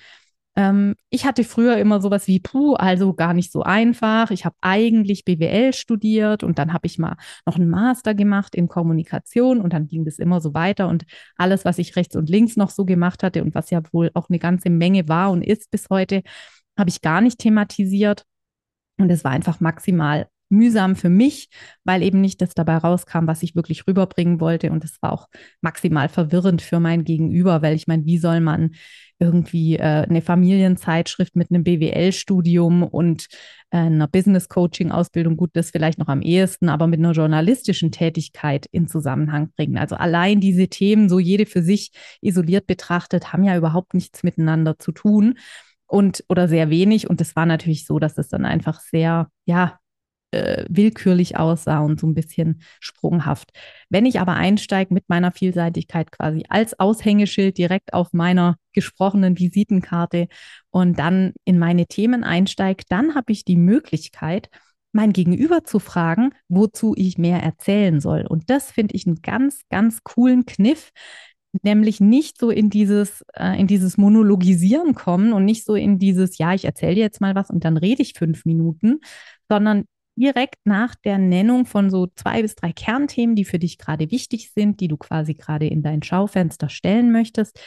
Ähm, 0.56 0.94
ich 1.10 1.24
hatte 1.26 1.44
früher 1.44 1.76
immer 1.78 2.00
sowas 2.00 2.26
wie, 2.28 2.40
puh, 2.40 2.74
also 2.74 3.14
gar 3.14 3.34
nicht 3.34 3.50
so 3.50 3.62
einfach. 3.62 4.30
Ich 4.30 4.44
habe 4.44 4.56
eigentlich 4.60 5.24
BWL 5.24 5.72
studiert 5.72 6.44
und 6.44 6.58
dann 6.58 6.72
habe 6.72 6.86
ich 6.86 6.98
mal 6.98 7.16
noch 7.46 7.56
einen 7.56 7.68
Master 7.68 8.14
gemacht 8.14 8.54
in 8.54 8.68
Kommunikation 8.68 9.60
und 9.60 9.72
dann 9.72 9.88
ging 9.88 10.04
das 10.04 10.18
immer 10.18 10.40
so 10.40 10.54
weiter 10.54 10.88
und 10.88 11.04
alles, 11.36 11.64
was 11.64 11.78
ich 11.78 11.96
rechts 11.96 12.16
und 12.16 12.28
links 12.30 12.56
noch 12.56 12.70
so 12.70 12.84
gemacht 12.84 13.22
hatte 13.22 13.42
und 13.42 13.54
was 13.54 13.70
ja 13.70 13.82
wohl 13.92 14.10
auch 14.14 14.28
eine 14.28 14.38
ganze 14.38 14.70
Menge 14.70 15.08
war 15.08 15.30
und 15.32 15.42
ist 15.42 15.70
bis 15.70 15.88
heute, 15.90 16.22
habe 16.78 16.90
ich 16.90 17.00
gar 17.00 17.20
nicht 17.20 17.38
thematisiert. 17.38 18.24
Und 18.96 19.10
es 19.10 19.24
war 19.24 19.32
einfach 19.32 19.58
maximal 19.60 20.28
mühsam 20.54 20.96
für 20.96 21.08
mich, 21.08 21.48
weil 21.84 22.02
eben 22.02 22.20
nicht 22.20 22.40
das 22.40 22.54
dabei 22.54 22.76
rauskam, 22.76 23.26
was 23.26 23.42
ich 23.42 23.54
wirklich 23.54 23.86
rüberbringen 23.86 24.40
wollte. 24.40 24.70
Und 24.70 24.84
es 24.84 25.00
war 25.02 25.12
auch 25.12 25.28
maximal 25.60 26.08
verwirrend 26.08 26.62
für 26.62 26.80
mein 26.80 27.04
Gegenüber, 27.04 27.62
weil 27.62 27.74
ich 27.74 27.86
meine, 27.86 28.06
wie 28.06 28.18
soll 28.18 28.40
man 28.40 28.70
irgendwie 29.18 29.76
äh, 29.76 30.06
eine 30.08 30.22
Familienzeitschrift 30.22 31.36
mit 31.36 31.50
einem 31.50 31.64
BWL-Studium 31.64 32.82
und 32.82 33.28
äh, 33.70 33.78
einer 33.78 34.08
Business-Coaching-Ausbildung, 34.08 35.36
gut, 35.36 35.50
das 35.54 35.70
vielleicht 35.70 35.98
noch 35.98 36.08
am 36.08 36.20
ehesten, 36.20 36.68
aber 36.68 36.86
mit 36.86 36.98
einer 36.98 37.12
journalistischen 37.12 37.92
Tätigkeit 37.92 38.66
in 38.72 38.88
Zusammenhang 38.88 39.50
bringen. 39.56 39.78
Also 39.78 39.96
allein 39.96 40.40
diese 40.40 40.68
Themen, 40.68 41.08
so 41.08 41.18
jede 41.18 41.46
für 41.46 41.62
sich 41.62 41.92
isoliert 42.20 42.66
betrachtet, 42.66 43.32
haben 43.32 43.44
ja 43.44 43.56
überhaupt 43.56 43.94
nichts 43.94 44.22
miteinander 44.22 44.78
zu 44.78 44.92
tun 44.92 45.38
und 45.86 46.24
oder 46.28 46.48
sehr 46.48 46.70
wenig. 46.70 47.08
Und 47.08 47.20
es 47.20 47.36
war 47.36 47.46
natürlich 47.46 47.86
so, 47.86 47.98
dass 47.98 48.18
es 48.18 48.28
dann 48.28 48.44
einfach 48.44 48.80
sehr, 48.80 49.28
ja, 49.46 49.78
äh, 50.34 50.64
willkürlich 50.68 51.36
aussah 51.36 51.80
und 51.80 52.00
so 52.00 52.06
ein 52.06 52.14
bisschen 52.14 52.60
sprunghaft. 52.80 53.50
Wenn 53.88 54.06
ich 54.06 54.20
aber 54.20 54.34
einsteige 54.34 54.92
mit 54.92 55.08
meiner 55.08 55.32
Vielseitigkeit 55.32 56.10
quasi 56.10 56.44
als 56.48 56.78
Aushängeschild 56.78 57.56
direkt 57.56 57.94
auf 57.94 58.12
meiner 58.12 58.56
gesprochenen 58.72 59.38
Visitenkarte 59.38 60.26
und 60.70 60.98
dann 60.98 61.32
in 61.44 61.58
meine 61.58 61.86
Themen 61.86 62.24
einsteige, 62.24 62.84
dann 62.88 63.14
habe 63.14 63.32
ich 63.32 63.44
die 63.44 63.56
Möglichkeit, 63.56 64.48
mein 64.92 65.12
Gegenüber 65.12 65.64
zu 65.64 65.78
fragen, 65.78 66.30
wozu 66.48 66.94
ich 66.96 67.18
mehr 67.18 67.42
erzählen 67.42 68.00
soll. 68.00 68.26
Und 68.26 68.50
das 68.50 68.70
finde 68.70 68.94
ich 68.94 69.06
einen 69.06 69.22
ganz, 69.22 69.60
ganz 69.68 70.02
coolen 70.04 70.46
Kniff, 70.46 70.90
nämlich 71.62 72.00
nicht 72.00 72.38
so 72.38 72.50
in 72.50 72.70
dieses, 72.70 73.22
äh, 73.34 73.58
in 73.58 73.66
dieses 73.66 73.96
Monologisieren 73.96 74.94
kommen 74.94 75.32
und 75.32 75.44
nicht 75.44 75.64
so 75.64 75.74
in 75.74 75.98
dieses, 75.98 76.38
ja, 76.38 76.54
ich 76.54 76.64
erzähle 76.64 76.96
dir 76.96 77.02
jetzt 77.02 77.20
mal 77.20 77.34
was 77.34 77.50
und 77.50 77.64
dann 77.64 77.76
rede 77.76 78.02
ich 78.02 78.14
fünf 78.14 78.44
Minuten, 78.44 79.00
sondern 79.48 79.84
direkt 80.16 80.58
nach 80.64 80.94
der 80.94 81.18
Nennung 81.18 81.66
von 81.66 81.90
so 81.90 82.06
zwei 82.14 82.42
bis 82.42 82.54
drei 82.54 82.72
Kernthemen, 82.72 83.36
die 83.36 83.44
für 83.44 83.58
dich 83.58 83.78
gerade 83.78 84.10
wichtig 84.10 84.52
sind, 84.52 84.80
die 84.80 84.88
du 84.88 84.96
quasi 84.96 85.34
gerade 85.34 85.66
in 85.66 85.82
dein 85.82 86.02
Schaufenster 86.02 86.68
stellen 86.68 87.12
möchtest, 87.12 87.58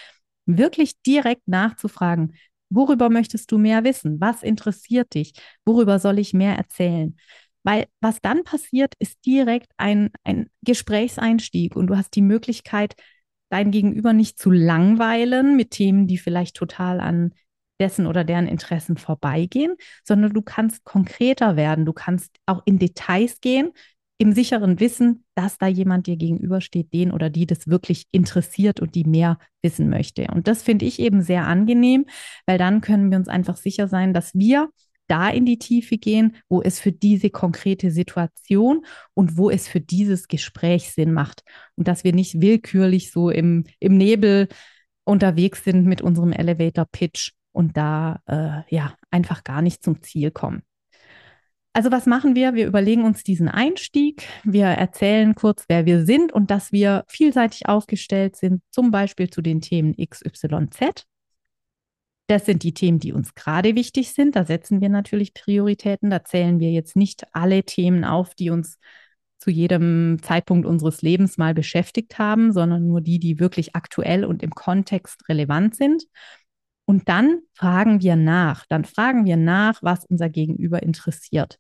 wirklich 0.46 1.02
direkt 1.02 1.48
nachzufragen, 1.48 2.36
worüber 2.70 3.10
möchtest 3.10 3.52
du 3.52 3.58
mehr 3.58 3.84
wissen? 3.84 4.20
Was 4.20 4.44
interessiert 4.44 5.14
dich? 5.14 5.34
Worüber 5.66 6.00
soll 6.00 6.20
ich 6.20 6.34
mehr 6.34 6.56
erzählen? 6.56 7.18
Weil 7.64 7.88
was 8.00 8.22
dann 8.22 8.44
passiert, 8.44 8.94
ist 9.00 9.26
direkt 9.26 9.72
ein, 9.78 10.10
ein 10.24 10.50
Gesprächseinstieg 10.64 11.76
und 11.76 11.88
du 11.88 11.98
hast 11.98 12.16
die 12.16 12.22
Möglichkeit, 12.22 12.96
dein 13.50 13.72
Gegenüber 13.72 14.14
nicht 14.14 14.40
zu 14.40 14.52
langweilen 14.52 15.56
mit 15.56 15.72
Themen, 15.72 16.08
die 16.08 16.18
vielleicht 16.18 16.56
total 16.56 17.00
an 17.00 17.34
dessen 17.80 18.08
oder 18.08 18.24
deren 18.24 18.48
Interessen 18.48 18.98
vorbeigehen, 18.98 19.76
sondern 20.04 20.34
du 20.34 20.42
kannst 20.42 20.84
konkreter 20.84 21.56
werden, 21.56 21.86
du 21.86 21.94
kannst 21.94 22.32
auch 22.46 22.62
in 22.66 22.80
Details 22.80 23.40
gehen, 23.42 23.72
im 24.20 24.32
sicheren 24.32 24.80
Wissen, 24.80 25.26
dass 25.36 25.58
da 25.58 25.68
jemand 25.68 26.08
dir 26.08 26.18
gegenübersteht, 26.18 26.92
den 26.92 27.12
oder 27.12 27.30
die 27.30 27.46
das 27.46 27.68
wirklich 27.68 28.06
interessiert 28.12 28.80
und 28.80 28.96
die 28.96 29.04
mehr 29.04 29.38
wissen 29.62 29.90
möchte. 29.90 30.28
Und 30.34 30.48
das 30.48 30.64
finde 30.64 30.86
ich 30.86 31.00
eben 31.00 31.22
sehr 31.22 31.46
angenehm, 31.46 32.06
weil 32.48 32.58
dann 32.58 32.82
können 32.82 33.12
wir 33.12 33.18
uns 33.18 33.28
einfach 33.28 33.58
sicher 33.58 33.88
sein, 33.88 34.14
dass 34.14 34.34
wir 34.34 34.70
da 35.08 35.30
in 35.30 35.46
die 35.46 35.60
Tiefe 35.60 35.98
gehen, 35.98 36.36
wo 36.50 36.62
es 36.62 36.80
für 36.80 36.92
diese 36.92 37.30
konkrete 37.30 37.92
Situation 37.92 38.86
und 39.14 39.38
wo 39.38 39.50
es 39.50 39.68
für 39.68 39.80
dieses 39.80 40.28
Gespräch 40.28 40.92
Sinn 40.92 41.14
macht. 41.14 41.44
Und 41.76 41.88
dass 41.88 42.04
wir 42.04 42.14
nicht 42.14 42.42
willkürlich 42.42 43.12
so 43.12 43.30
im, 43.30 43.66
im 43.80 43.98
Nebel 43.98 44.50
unterwegs 45.06 45.64
sind 45.64 45.86
mit 45.86 46.02
unserem 46.02 46.34
Elevator 46.34 46.86
Pitch 46.92 47.32
und 47.58 47.76
da 47.76 48.22
äh, 48.28 48.74
ja 48.74 48.94
einfach 49.12 49.44
gar 49.44 49.62
nicht 49.62 49.84
zum 49.84 50.02
Ziel 50.02 50.32
kommen. 50.32 50.62
Also 51.74 51.92
was 51.92 52.08
machen 52.08 52.36
wir? 52.36 52.56
Wir 52.56 52.66
überlegen 52.66 53.04
uns 53.04 53.24
diesen 53.24 53.50
Einstieg. 53.50 54.28
Wir 54.44 54.66
erzählen 54.66 55.36
kurz, 55.36 55.66
wer 55.68 55.86
wir 55.86 56.06
sind 56.06 56.32
und 56.32 56.50
dass 56.50 56.72
wir 56.72 57.04
vielseitig 57.08 57.68
aufgestellt 57.68 58.36
sind, 58.36 58.64
zum 58.72 58.90
Beispiel 58.90 59.30
zu 59.30 59.42
den 59.42 59.62
Themen 59.62 59.96
XYZ. 59.96 61.06
Das 62.28 62.46
sind 62.46 62.64
die 62.64 62.74
Themen, 62.74 63.00
die 63.00 63.14
uns 63.14 63.36
gerade 63.36 63.76
wichtig 63.76 64.14
sind. 64.14 64.36
Da 64.36 64.44
setzen 64.44 64.82
wir 64.82 64.90
natürlich 64.90 65.34
Prioritäten. 65.34 66.10
Da 66.10 66.24
zählen 66.24 66.60
wir 66.60 66.72
jetzt 66.72 66.96
nicht 66.96 67.26
alle 67.32 67.64
Themen 67.64 68.04
auf, 68.04 68.34
die 68.34 68.50
uns 68.50 68.80
zu 69.38 69.52
jedem 69.52 70.18
Zeitpunkt 70.24 70.66
unseres 70.66 71.02
Lebens 71.04 71.38
mal 71.38 71.54
beschäftigt 71.54 72.18
haben, 72.18 72.52
sondern 72.54 72.88
nur 72.88 73.02
die, 73.02 73.20
die 73.20 73.40
wirklich 73.40 73.76
aktuell 73.76 74.26
und 74.26 74.42
im 74.42 74.50
Kontext 74.50 75.30
relevant 75.30 75.76
sind. 75.76 76.06
Und 76.90 77.10
dann 77.10 77.42
fragen 77.54 78.02
wir 78.02 78.16
nach, 78.16 78.66
dann 78.68 78.86
fragen 78.86 79.26
wir 79.26 79.36
nach, 79.36 79.84
was 79.84 80.06
unser 80.06 80.30
Gegenüber 80.30 80.82
interessiert. 80.82 81.60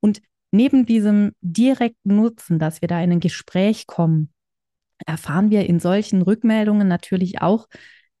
Und 0.00 0.22
neben 0.50 0.86
diesem 0.86 1.32
direkten 1.42 2.16
Nutzen, 2.16 2.58
dass 2.58 2.80
wir 2.80 2.88
da 2.88 3.02
in 3.02 3.12
ein 3.12 3.20
Gespräch 3.20 3.86
kommen, 3.86 4.32
erfahren 5.06 5.50
wir 5.50 5.66
in 5.66 5.78
solchen 5.78 6.22
Rückmeldungen 6.22 6.88
natürlich 6.88 7.42
auch, 7.42 7.68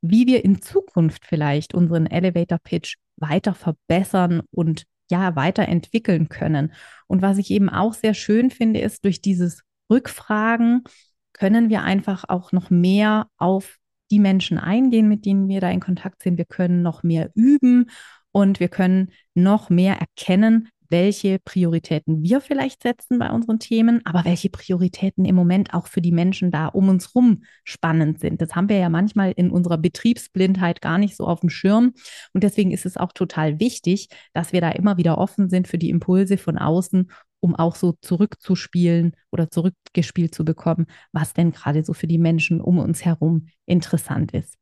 wie 0.02 0.26
wir 0.26 0.44
in 0.44 0.60
Zukunft 0.60 1.24
vielleicht 1.24 1.72
unseren 1.74 2.06
Elevator 2.06 2.58
Pitch 2.58 2.96
weiter 3.16 3.54
verbessern 3.54 4.42
und 4.50 4.84
ja, 5.10 5.36
weiterentwickeln 5.36 6.28
können. 6.28 6.72
Und 7.06 7.22
was 7.22 7.38
ich 7.38 7.50
eben 7.50 7.70
auch 7.70 7.94
sehr 7.94 8.14
schön 8.14 8.50
finde, 8.50 8.80
ist, 8.80 9.04
durch 9.04 9.22
dieses 9.22 9.62
Rückfragen 9.90 10.84
können 11.32 11.70
wir 11.70 11.82
einfach 11.82 12.24
auch 12.28 12.52
noch 12.52 12.68
mehr 12.68 13.28
auf 13.38 13.78
die 14.12 14.20
Menschen 14.20 14.58
eingehen, 14.58 15.08
mit 15.08 15.24
denen 15.24 15.48
wir 15.48 15.60
da 15.60 15.70
in 15.70 15.80
Kontakt 15.80 16.22
sind. 16.22 16.38
Wir 16.38 16.44
können 16.44 16.82
noch 16.82 17.02
mehr 17.02 17.30
üben 17.34 17.90
und 18.30 18.60
wir 18.60 18.68
können 18.68 19.10
noch 19.34 19.70
mehr 19.70 19.96
erkennen, 19.96 20.68
welche 20.90 21.38
Prioritäten 21.38 22.22
wir 22.22 22.42
vielleicht 22.42 22.82
setzen 22.82 23.18
bei 23.18 23.30
unseren 23.30 23.58
Themen, 23.58 24.02
aber 24.04 24.26
welche 24.26 24.50
Prioritäten 24.50 25.24
im 25.24 25.34
Moment 25.34 25.72
auch 25.72 25.86
für 25.86 26.02
die 26.02 26.12
Menschen 26.12 26.50
da 26.50 26.66
um 26.66 26.90
uns 26.90 27.14
rum 27.14 27.44
spannend 27.64 28.20
sind. 28.20 28.42
Das 28.42 28.54
haben 28.54 28.68
wir 28.68 28.76
ja 28.76 28.90
manchmal 28.90 29.32
in 29.32 29.50
unserer 29.50 29.78
Betriebsblindheit 29.78 30.82
gar 30.82 30.98
nicht 30.98 31.16
so 31.16 31.26
auf 31.26 31.40
dem 31.40 31.48
Schirm. 31.48 31.94
Und 32.34 32.44
deswegen 32.44 32.70
ist 32.70 32.84
es 32.84 32.98
auch 32.98 33.12
total 33.12 33.58
wichtig, 33.58 34.08
dass 34.34 34.52
wir 34.52 34.60
da 34.60 34.70
immer 34.70 34.98
wieder 34.98 35.16
offen 35.16 35.48
sind 35.48 35.66
für 35.66 35.78
die 35.78 35.88
Impulse 35.88 36.36
von 36.36 36.58
außen 36.58 37.10
um 37.42 37.56
auch 37.56 37.74
so 37.74 37.92
zurückzuspielen 38.00 39.16
oder 39.30 39.50
zurückgespielt 39.50 40.34
zu 40.34 40.44
bekommen, 40.44 40.86
was 41.12 41.34
denn 41.34 41.50
gerade 41.50 41.84
so 41.84 41.92
für 41.92 42.06
die 42.06 42.18
Menschen 42.18 42.60
um 42.60 42.78
uns 42.78 43.04
herum 43.04 43.48
interessant 43.66 44.32
ist. 44.32 44.56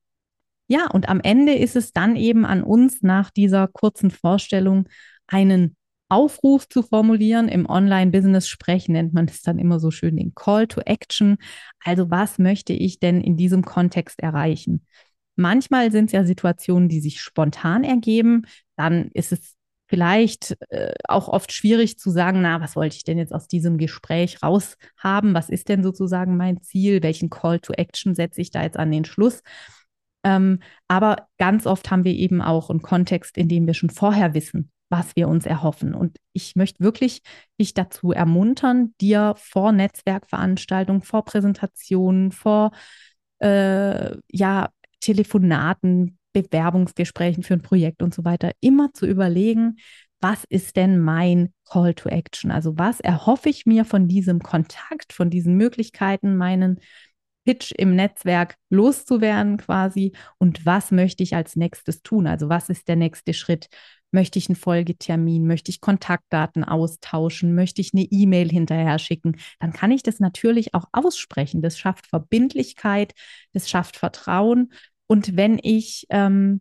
Ja, 0.67 0.87
und 0.87 1.09
am 1.09 1.21
Ende 1.21 1.55
ist 1.55 1.77
es 1.77 1.93
dann 1.93 2.17
eben 2.17 2.47
an 2.47 2.63
uns, 2.63 3.03
nach 3.03 3.31
dieser 3.31 3.69
kurzen 3.69 4.11
Vorstellung 4.11 4.89
einen 5.27 5.77
Aufruf 6.09 6.69
zu 6.69 6.83
formulieren. 6.83 7.49
Im 7.49 7.67
Online-Business-Sprech 7.69 8.89
nennt 8.89 9.13
man 9.13 9.27
es 9.27 9.43
dann 9.43 9.59
immer 9.59 9.79
so 9.79 9.91
schön 9.91 10.17
den 10.17 10.35
Call 10.35 10.67
to 10.67 10.81
Action. 10.81 11.37
Also 11.85 12.11
was 12.11 12.39
möchte 12.39 12.73
ich 12.73 12.99
denn 12.99 13.21
in 13.21 13.37
diesem 13.37 13.65
Kontext 13.65 14.21
erreichen? 14.21 14.87
Manchmal 15.37 15.91
sind 15.93 16.07
es 16.07 16.13
ja 16.13 16.25
Situationen, 16.25 16.89
die 16.89 17.01
sich 17.01 17.21
spontan 17.21 17.85
ergeben. 17.85 18.43
Dann 18.77 19.11
ist 19.13 19.33
es 19.33 19.57
vielleicht 19.91 20.57
äh, 20.71 20.93
auch 21.09 21.27
oft 21.27 21.53
schwierig 21.53 21.99
zu 21.99 22.11
sagen, 22.11 22.43
na, 22.43 22.61
was 22.61 22.77
wollte 22.77 22.97
ich 22.97 23.03
denn 23.03 23.19
jetzt 23.19 23.35
aus 23.35 23.49
diesem 23.49 23.77
Gespräch 23.77 24.41
raushaben? 24.41 25.35
Was 25.35 25.49
ist 25.49 25.69
denn 25.69 25.83
sozusagen 25.83 26.37
mein 26.37 26.63
Ziel? 26.63 27.03
Welchen 27.03 27.29
Call 27.29 27.59
to 27.59 27.73
Action 27.73 28.15
setze 28.15 28.41
ich 28.41 28.53
da 28.53 28.63
jetzt 28.63 28.77
an 28.77 28.93
den 28.93 29.05
Schluss? 29.05 29.43
Ähm, 30.23 30.61
aber 30.87 31.27
ganz 31.39 31.67
oft 31.67 31.91
haben 31.91 32.05
wir 32.05 32.13
eben 32.13 32.41
auch 32.41 32.71
einen 32.71 32.83
Kontext, 32.83 33.37
in 33.37 33.49
dem 33.49 33.67
wir 33.67 33.75
schon 33.75 33.91
vorher 33.91 34.33
wissen, 34.33 34.71
was 34.91 35.17
wir 35.17 35.27
uns 35.27 35.45
erhoffen. 35.45 35.93
Und 35.93 36.19
ich 36.35 36.55
möchte 36.55 36.85
wirklich 36.85 37.23
dich 37.61 37.75
dazu 37.75 38.13
ermuntern, 38.13 38.95
dir 39.01 39.35
vor 39.39 39.73
Netzwerkveranstaltungen, 39.73 41.03
vor 41.03 41.25
Präsentationen, 41.25 42.31
vor 42.31 42.71
äh, 43.41 44.17
ja, 44.31 44.69
Telefonaten, 45.01 46.20
Bewerbungsgesprächen 46.33 47.43
für 47.43 47.55
ein 47.55 47.63
Projekt 47.63 48.03
und 48.03 48.15
so 48.15 48.25
weiter, 48.25 48.53
immer 48.61 48.93
zu 48.93 49.07
überlegen, 49.07 49.77
was 50.21 50.45
ist 50.49 50.77
denn 50.77 50.99
mein 50.99 51.53
Call 51.65 51.95
to 51.95 52.09
Action? 52.09 52.51
Also 52.51 52.77
was 52.79 53.01
erhoffe 53.01 53.49
ich 53.49 53.65
mir 53.67 53.85
von 53.85 54.07
diesem 54.07 54.41
Kontakt, 54.41 55.13
von 55.13 55.31
diesen 55.31 55.57
Möglichkeiten, 55.57 56.37
meinen 56.37 56.81
Pitch 57.45 57.73
im 57.73 57.97
Netzwerk 57.97 58.57
loszuwerden 58.69 59.57
quasi 59.57 60.13
und 60.39 60.67
was 60.67 60.91
möchte 60.91 61.23
ich 61.23 61.35
als 61.35 61.57
nächstes 61.57 62.03
tun? 62.03 62.27
Also 62.27 62.49
was 62.51 62.69
ist 62.69 62.87
der 62.87 62.97
nächste 62.97 63.33
Schritt? 63.33 63.69
Möchte 64.13 64.39
ich 64.39 64.49
einen 64.49 64.57
Folgetermin? 64.57 65.47
Möchte 65.47 65.71
ich 65.71 65.81
Kontaktdaten 65.81 66.65
austauschen? 66.65 67.55
Möchte 67.55 67.81
ich 67.81 67.95
eine 67.95 68.03
E-Mail 68.03 68.51
hinterher 68.51 68.99
schicken? 68.99 69.37
Dann 69.61 69.73
kann 69.73 69.93
ich 69.93 70.03
das 70.03 70.21
natürlich 70.21 70.75
auch 70.75 70.87
aussprechen. 70.93 71.63
Das 71.63 71.79
schafft 71.79 72.09
Verbindlichkeit, 72.09 73.15
das 73.53 73.71
schafft 73.71 73.97
Vertrauen. 73.97 74.73
Und 75.11 75.37
wenn 75.37 75.59
ich 75.61 76.07
ähm, 76.11 76.61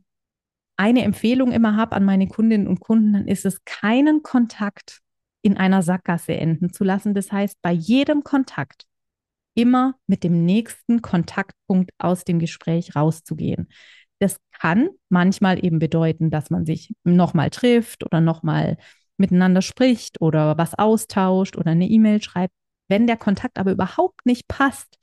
eine 0.75 1.03
Empfehlung 1.03 1.51
immer 1.51 1.75
habe 1.75 1.95
an 1.95 2.03
meine 2.03 2.27
Kundinnen 2.27 2.67
und 2.67 2.79
Kunden, 2.79 3.13
dann 3.13 3.27
ist 3.27 3.45
es, 3.45 3.63
keinen 3.63 4.23
Kontakt 4.23 5.01
in 5.43 5.55
einer 5.55 5.83
Sackgasse 5.83 6.33
enden 6.33 6.73
zu 6.73 6.83
lassen. 6.83 7.13
Das 7.13 7.31
heißt, 7.31 7.61
bei 7.61 7.71
jedem 7.71 8.23
Kontakt 8.23 8.87
immer 9.53 9.93
mit 10.07 10.23
dem 10.23 10.45
nächsten 10.45 11.03
Kontaktpunkt 11.03 11.91
aus 11.99 12.23
dem 12.23 12.39
Gespräch 12.39 12.95
rauszugehen. 12.95 13.69
Das 14.17 14.37
kann 14.51 14.89
manchmal 15.09 15.63
eben 15.63 15.77
bedeuten, 15.77 16.31
dass 16.31 16.49
man 16.49 16.65
sich 16.65 16.91
nochmal 17.03 17.51
trifft 17.51 18.03
oder 18.03 18.19
nochmal 18.19 18.77
miteinander 19.17 19.61
spricht 19.61 20.21
oder 20.21 20.57
was 20.57 20.73
austauscht 20.73 21.55
oder 21.55 21.69
eine 21.69 21.87
E-Mail 21.87 22.23
schreibt. 22.23 22.55
Wenn 22.87 23.05
der 23.05 23.17
Kontakt 23.17 23.59
aber 23.59 23.73
überhaupt 23.73 24.25
nicht 24.25 24.47
passt, 24.47 24.97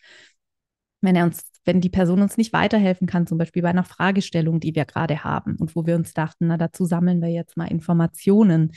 wenn 1.00 1.14
er 1.14 1.26
uns, 1.26 1.44
wenn 1.66 1.80
die 1.80 1.90
Person 1.90 2.22
uns 2.22 2.36
nicht 2.36 2.52
weiterhelfen 2.52 3.06
kann, 3.06 3.26
zum 3.26 3.38
Beispiel 3.38 3.62
bei 3.62 3.70
einer 3.70 3.84
Fragestellung, 3.84 4.60
die 4.60 4.74
wir 4.74 4.84
gerade 4.84 5.24
haben 5.24 5.56
und 5.56 5.76
wo 5.76 5.84
wir 5.84 5.96
uns 5.96 6.14
dachten, 6.14 6.46
na, 6.46 6.56
dazu 6.56 6.84
sammeln 6.86 7.20
wir 7.20 7.28
jetzt 7.28 7.56
mal 7.56 7.66
Informationen, 7.66 8.72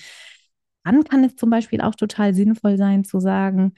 dann 0.84 1.04
kann 1.04 1.24
es 1.24 1.36
zum 1.36 1.50
Beispiel 1.50 1.82
auch 1.82 1.96
total 1.96 2.34
sinnvoll 2.34 2.78
sein 2.78 3.04
zu 3.04 3.20
sagen, 3.20 3.74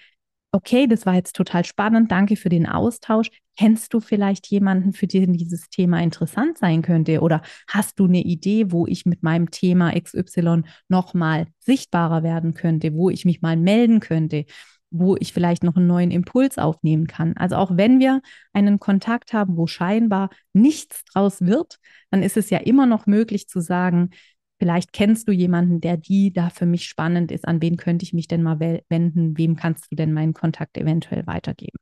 okay, 0.53 0.87
das 0.87 1.05
war 1.05 1.13
jetzt 1.15 1.35
total 1.35 1.63
spannend, 1.65 2.11
danke 2.11 2.35
für 2.35 2.49
den 2.49 2.67
Austausch. 2.67 3.29
Kennst 3.57 3.93
du 3.93 3.99
vielleicht 3.99 4.47
jemanden, 4.47 4.93
für 4.93 5.07
den 5.07 5.33
dieses 5.33 5.69
Thema 5.69 6.01
interessant 6.01 6.57
sein 6.57 6.81
könnte? 6.81 7.21
Oder 7.21 7.41
hast 7.67 7.99
du 7.99 8.05
eine 8.05 8.21
Idee, 8.21 8.71
wo 8.71 8.85
ich 8.85 9.05
mit 9.05 9.23
meinem 9.23 9.51
Thema 9.51 9.93
XY 9.93 10.63
nochmal 10.89 11.47
sichtbarer 11.59 12.23
werden 12.23 12.53
könnte, 12.53 12.93
wo 12.93 13.09
ich 13.09 13.23
mich 13.23 13.41
mal 13.41 13.55
melden 13.57 13.99
könnte? 14.01 14.45
Wo 14.91 15.15
ich 15.17 15.33
vielleicht 15.33 15.63
noch 15.63 15.77
einen 15.77 15.87
neuen 15.87 16.11
Impuls 16.11 16.57
aufnehmen 16.57 17.07
kann. 17.07 17.35
Also 17.37 17.55
auch 17.55 17.75
wenn 17.75 17.99
wir 17.99 18.21
einen 18.53 18.79
Kontakt 18.79 19.33
haben, 19.33 19.57
wo 19.57 19.65
scheinbar 19.65 20.29
nichts 20.53 21.03
draus 21.05 21.41
wird, 21.41 21.79
dann 22.11 22.21
ist 22.21 22.37
es 22.37 22.49
ja 22.49 22.59
immer 22.59 22.85
noch 22.85 23.07
möglich 23.07 23.47
zu 23.47 23.61
sagen, 23.61 24.09
vielleicht 24.59 24.93
kennst 24.93 25.27
du 25.27 25.31
jemanden, 25.31 25.81
der 25.81 25.97
die 25.97 26.31
da 26.33 26.49
für 26.49 26.65
mich 26.65 26.85
spannend 26.85 27.31
ist, 27.31 27.47
an 27.47 27.61
wen 27.61 27.77
könnte 27.77 28.03
ich 28.03 28.13
mich 28.13 28.27
denn 28.27 28.43
mal 28.43 28.59
wenden, 28.59 29.37
wem 29.37 29.55
kannst 29.55 29.91
du 29.91 29.95
denn 29.95 30.13
meinen 30.13 30.33
Kontakt 30.33 30.77
eventuell 30.77 31.25
weitergeben. 31.25 31.77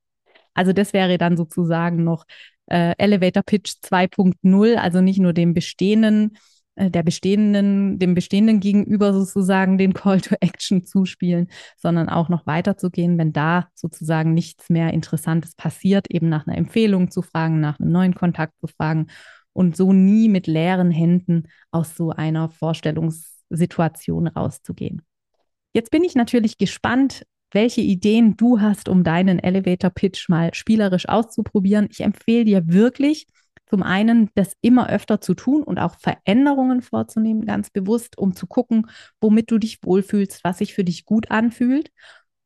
Also 0.53 0.71
das 0.71 0.93
wäre 0.93 1.17
dann 1.17 1.35
sozusagen 1.35 2.03
noch 2.03 2.25
äh, 2.67 2.93
Elevator 2.97 3.43
Pitch 3.43 3.75
2.0, 3.83 4.75
also 4.75 5.01
nicht 5.01 5.19
nur 5.19 5.33
dem 5.33 5.53
bestehenden 5.53 6.37
der 6.79 7.03
bestehenden, 7.03 7.99
dem 7.99 8.15
bestehenden 8.15 8.61
Gegenüber 8.61 9.13
sozusagen 9.13 9.77
den 9.77 9.93
Call 9.93 10.21
to 10.21 10.35
Action 10.39 10.85
zuspielen, 10.85 11.49
sondern 11.77 12.07
auch 12.07 12.29
noch 12.29 12.47
weiterzugehen, 12.47 13.17
wenn 13.17 13.33
da 13.33 13.67
sozusagen 13.75 14.33
nichts 14.33 14.69
mehr 14.69 14.93
Interessantes 14.93 15.55
passiert, 15.55 16.09
eben 16.09 16.29
nach 16.29 16.47
einer 16.47 16.57
Empfehlung 16.57 17.11
zu 17.11 17.21
fragen, 17.21 17.59
nach 17.59 17.79
einem 17.79 17.91
neuen 17.91 18.15
Kontakt 18.15 18.53
zu 18.59 18.67
fragen 18.67 19.07
und 19.51 19.75
so 19.75 19.91
nie 19.91 20.29
mit 20.29 20.47
leeren 20.47 20.91
Händen 20.91 21.49
aus 21.71 21.95
so 21.97 22.11
einer 22.11 22.49
Vorstellungssituation 22.49 24.27
rauszugehen. 24.27 25.01
Jetzt 25.73 25.91
bin 25.91 26.03
ich 26.03 26.15
natürlich 26.15 26.57
gespannt, 26.57 27.25
welche 27.51 27.81
Ideen 27.81 28.37
du 28.37 28.61
hast, 28.61 28.89
um 28.89 29.03
deinen 29.03 29.39
Elevator 29.39 29.89
Pitch 29.89 30.29
mal 30.29 30.53
spielerisch 30.53 31.09
auszuprobieren. 31.09 31.87
Ich 31.91 32.01
empfehle 32.01 32.45
dir 32.45 32.67
wirklich, 32.67 33.27
zum 33.69 33.83
einen 33.83 34.29
das 34.35 34.53
immer 34.61 34.89
öfter 34.89 35.21
zu 35.21 35.35
tun 35.35 35.63
und 35.63 35.77
auch 35.77 35.95
Veränderungen 35.99 36.81
vorzunehmen, 36.81 37.45
ganz 37.45 37.69
bewusst, 37.69 38.17
um 38.17 38.35
zu 38.35 38.47
gucken, 38.47 38.87
womit 39.21 39.51
du 39.51 39.59
dich 39.59 39.79
wohlfühlst, 39.83 40.43
was 40.43 40.57
sich 40.57 40.73
für 40.73 40.83
dich 40.83 41.05
gut 41.05 41.29
anfühlt. 41.31 41.91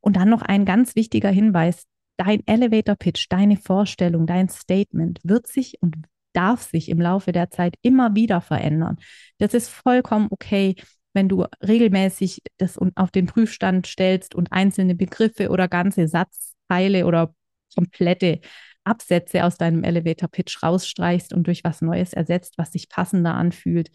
Und 0.02 0.18
dann 0.18 0.30
noch 0.30 0.42
ein 0.42 0.66
ganz 0.66 0.96
wichtiger 0.96 1.30
Hinweis. 1.30 1.86
Dein 2.18 2.46
Elevator 2.46 2.96
Pitch, 2.96 3.28
deine 3.30 3.58
Vorstellung, 3.58 4.28
dein 4.28 4.50
Statement 4.50 5.20
wird 5.24 5.48
sich 5.48 5.82
und 5.82 5.96
darf 6.34 6.64
sich 6.64 6.90
im 6.90 7.00
Laufe 7.00 7.32
der 7.32 7.50
Zeit 7.50 7.76
immer 7.82 8.16
wieder 8.16 8.42
verändern. 8.42 8.98
Das 9.38 9.54
ist 9.54 9.70
vollkommen 9.70 10.28
okay, 10.30 10.76
wenn 11.14 11.30
du 11.30 11.46
regelmäßig 11.66 12.42
das 12.58 12.78
auf 12.96 13.12
den 13.12 13.28
Prüfstand 13.28 13.88
stellst 13.88 14.36
und 14.36 14.52
einzelne 14.52 14.96
Begriffe 14.96 15.50
oder 15.50 15.68
ganze 15.68 16.08
Satzteile 16.08 17.06
oder 17.06 17.34
komplette 17.74 18.42
Absätze 18.84 19.44
aus 19.46 19.58
deinem 19.58 19.84
Elevator-Pitch 19.84 20.64
rausstreichst 20.64 21.34
und 21.34 21.48
durch 21.48 21.64
was 21.64 21.82
Neues 21.82 22.14
ersetzt, 22.14 22.58
was 22.58 22.72
sich 22.72 22.90
passender 22.90 23.36
anfühlt. 23.36 23.90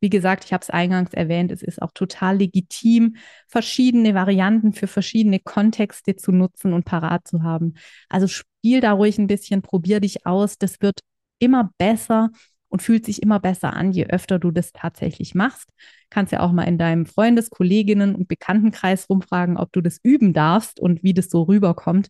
Wie 0.00 0.10
gesagt, 0.10 0.44
ich 0.44 0.52
habe 0.52 0.60
es 0.60 0.70
eingangs 0.70 1.14
erwähnt, 1.14 1.50
es 1.50 1.62
ist 1.62 1.80
auch 1.80 1.92
total 1.92 2.36
legitim, 2.36 3.16
verschiedene 3.48 4.14
Varianten 4.14 4.74
für 4.74 4.86
verschiedene 4.86 5.40
Kontexte 5.40 6.16
zu 6.16 6.30
nutzen 6.30 6.74
und 6.74 6.84
parat 6.84 7.26
zu 7.26 7.42
haben. 7.42 7.74
Also 8.10 8.26
spiel 8.26 8.80
da 8.80 8.92
ruhig 8.92 9.18
ein 9.18 9.28
bisschen, 9.28 9.62
probier 9.62 10.00
dich 10.00 10.26
aus. 10.26 10.58
Das 10.58 10.82
wird 10.82 11.00
immer 11.38 11.70
besser 11.78 12.30
und 12.74 12.82
fühlt 12.82 13.06
sich 13.06 13.22
immer 13.22 13.38
besser 13.38 13.72
an, 13.72 13.92
je 13.92 14.06
öfter 14.06 14.40
du 14.40 14.50
das 14.50 14.72
tatsächlich 14.72 15.36
machst. 15.36 15.70
Kannst 16.10 16.32
ja 16.32 16.40
auch 16.40 16.50
mal 16.50 16.64
in 16.64 16.76
deinem 16.76 17.06
Freundes-, 17.06 17.48
Kolleginnen- 17.48 18.16
und 18.16 18.26
Bekanntenkreis 18.26 19.08
rumfragen, 19.08 19.56
ob 19.58 19.70
du 19.70 19.80
das 19.80 20.00
üben 20.02 20.32
darfst 20.32 20.80
und 20.80 21.04
wie 21.04 21.14
das 21.14 21.30
so 21.30 21.42
rüberkommt. 21.44 22.08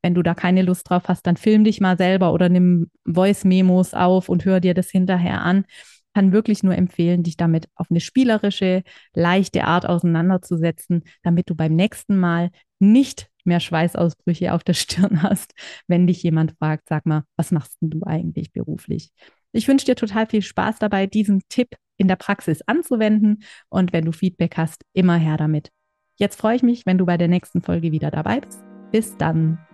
Wenn 0.00 0.14
du 0.14 0.22
da 0.22 0.32
keine 0.32 0.62
Lust 0.62 0.88
drauf 0.88 1.02
hast, 1.08 1.26
dann 1.26 1.36
film 1.36 1.64
dich 1.64 1.82
mal 1.82 1.98
selber 1.98 2.32
oder 2.32 2.48
nimm 2.48 2.90
Voice-Memos 3.04 3.92
auf 3.92 4.30
und 4.30 4.46
hör 4.46 4.60
dir 4.60 4.72
das 4.72 4.88
hinterher 4.88 5.42
an. 5.42 5.66
Kann 6.14 6.32
wirklich 6.32 6.62
nur 6.62 6.74
empfehlen, 6.74 7.22
dich 7.22 7.36
damit 7.36 7.68
auf 7.74 7.88
eine 7.90 8.00
spielerische, 8.00 8.84
leichte 9.12 9.64
Art 9.64 9.84
auseinanderzusetzen, 9.84 11.04
damit 11.24 11.50
du 11.50 11.54
beim 11.54 11.76
nächsten 11.76 12.16
Mal 12.16 12.52
nicht 12.78 13.28
mehr 13.44 13.60
Schweißausbrüche 13.60 14.54
auf 14.54 14.64
der 14.64 14.72
Stirn 14.72 15.22
hast, 15.22 15.52
wenn 15.88 16.06
dich 16.06 16.22
jemand 16.22 16.52
fragt, 16.58 16.88
sag 16.88 17.04
mal, 17.04 17.24
was 17.36 17.52
machst 17.52 17.76
denn 17.82 17.90
du 17.90 18.02
eigentlich 18.04 18.50
beruflich? 18.52 19.12
Ich 19.56 19.68
wünsche 19.68 19.86
dir 19.86 19.96
total 19.96 20.26
viel 20.26 20.42
Spaß 20.42 20.80
dabei, 20.80 21.06
diesen 21.06 21.40
Tipp 21.48 21.76
in 21.96 22.08
der 22.08 22.16
Praxis 22.16 22.60
anzuwenden. 22.66 23.42
Und 23.70 23.94
wenn 23.94 24.04
du 24.04 24.12
Feedback 24.12 24.58
hast, 24.58 24.82
immer 24.92 25.16
her 25.16 25.38
damit. 25.38 25.70
Jetzt 26.16 26.38
freue 26.38 26.56
ich 26.56 26.62
mich, 26.62 26.84
wenn 26.84 26.98
du 26.98 27.06
bei 27.06 27.16
der 27.16 27.28
nächsten 27.28 27.62
Folge 27.62 27.90
wieder 27.90 28.10
dabei 28.10 28.40
bist. 28.40 28.62
Bis 28.92 29.16
dann. 29.16 29.65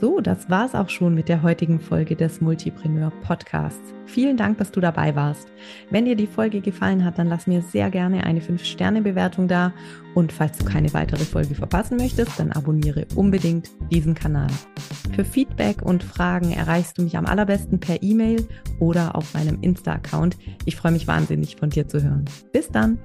So, 0.00 0.20
das 0.20 0.48
war's 0.48 0.76
auch 0.76 0.90
schon 0.90 1.14
mit 1.14 1.28
der 1.28 1.42
heutigen 1.42 1.80
Folge 1.80 2.14
des 2.14 2.40
Multipreneur 2.40 3.10
Podcasts. 3.22 3.92
Vielen 4.06 4.36
Dank, 4.36 4.58
dass 4.58 4.70
du 4.70 4.80
dabei 4.80 5.16
warst. 5.16 5.48
Wenn 5.90 6.04
dir 6.04 6.14
die 6.14 6.28
Folge 6.28 6.60
gefallen 6.60 7.04
hat, 7.04 7.18
dann 7.18 7.28
lass 7.28 7.48
mir 7.48 7.62
sehr 7.62 7.90
gerne 7.90 8.22
eine 8.22 8.38
5-Sterne-Bewertung 8.38 9.48
da. 9.48 9.72
Und 10.14 10.32
falls 10.32 10.56
du 10.58 10.64
keine 10.64 10.94
weitere 10.94 11.24
Folge 11.24 11.56
verpassen 11.56 11.96
möchtest, 11.96 12.38
dann 12.38 12.52
abonniere 12.52 13.06
unbedingt 13.16 13.70
diesen 13.90 14.14
Kanal. 14.14 14.46
Für 15.16 15.24
Feedback 15.24 15.82
und 15.82 16.04
Fragen 16.04 16.52
erreichst 16.52 16.96
du 16.98 17.02
mich 17.02 17.16
am 17.16 17.26
allerbesten 17.26 17.80
per 17.80 18.00
E-Mail 18.00 18.46
oder 18.78 19.16
auf 19.16 19.34
meinem 19.34 19.58
Insta-Account. 19.62 20.36
Ich 20.64 20.76
freue 20.76 20.92
mich 20.92 21.08
wahnsinnig 21.08 21.56
von 21.56 21.70
dir 21.70 21.88
zu 21.88 22.00
hören. 22.00 22.24
Bis 22.52 22.68
dann! 22.68 22.98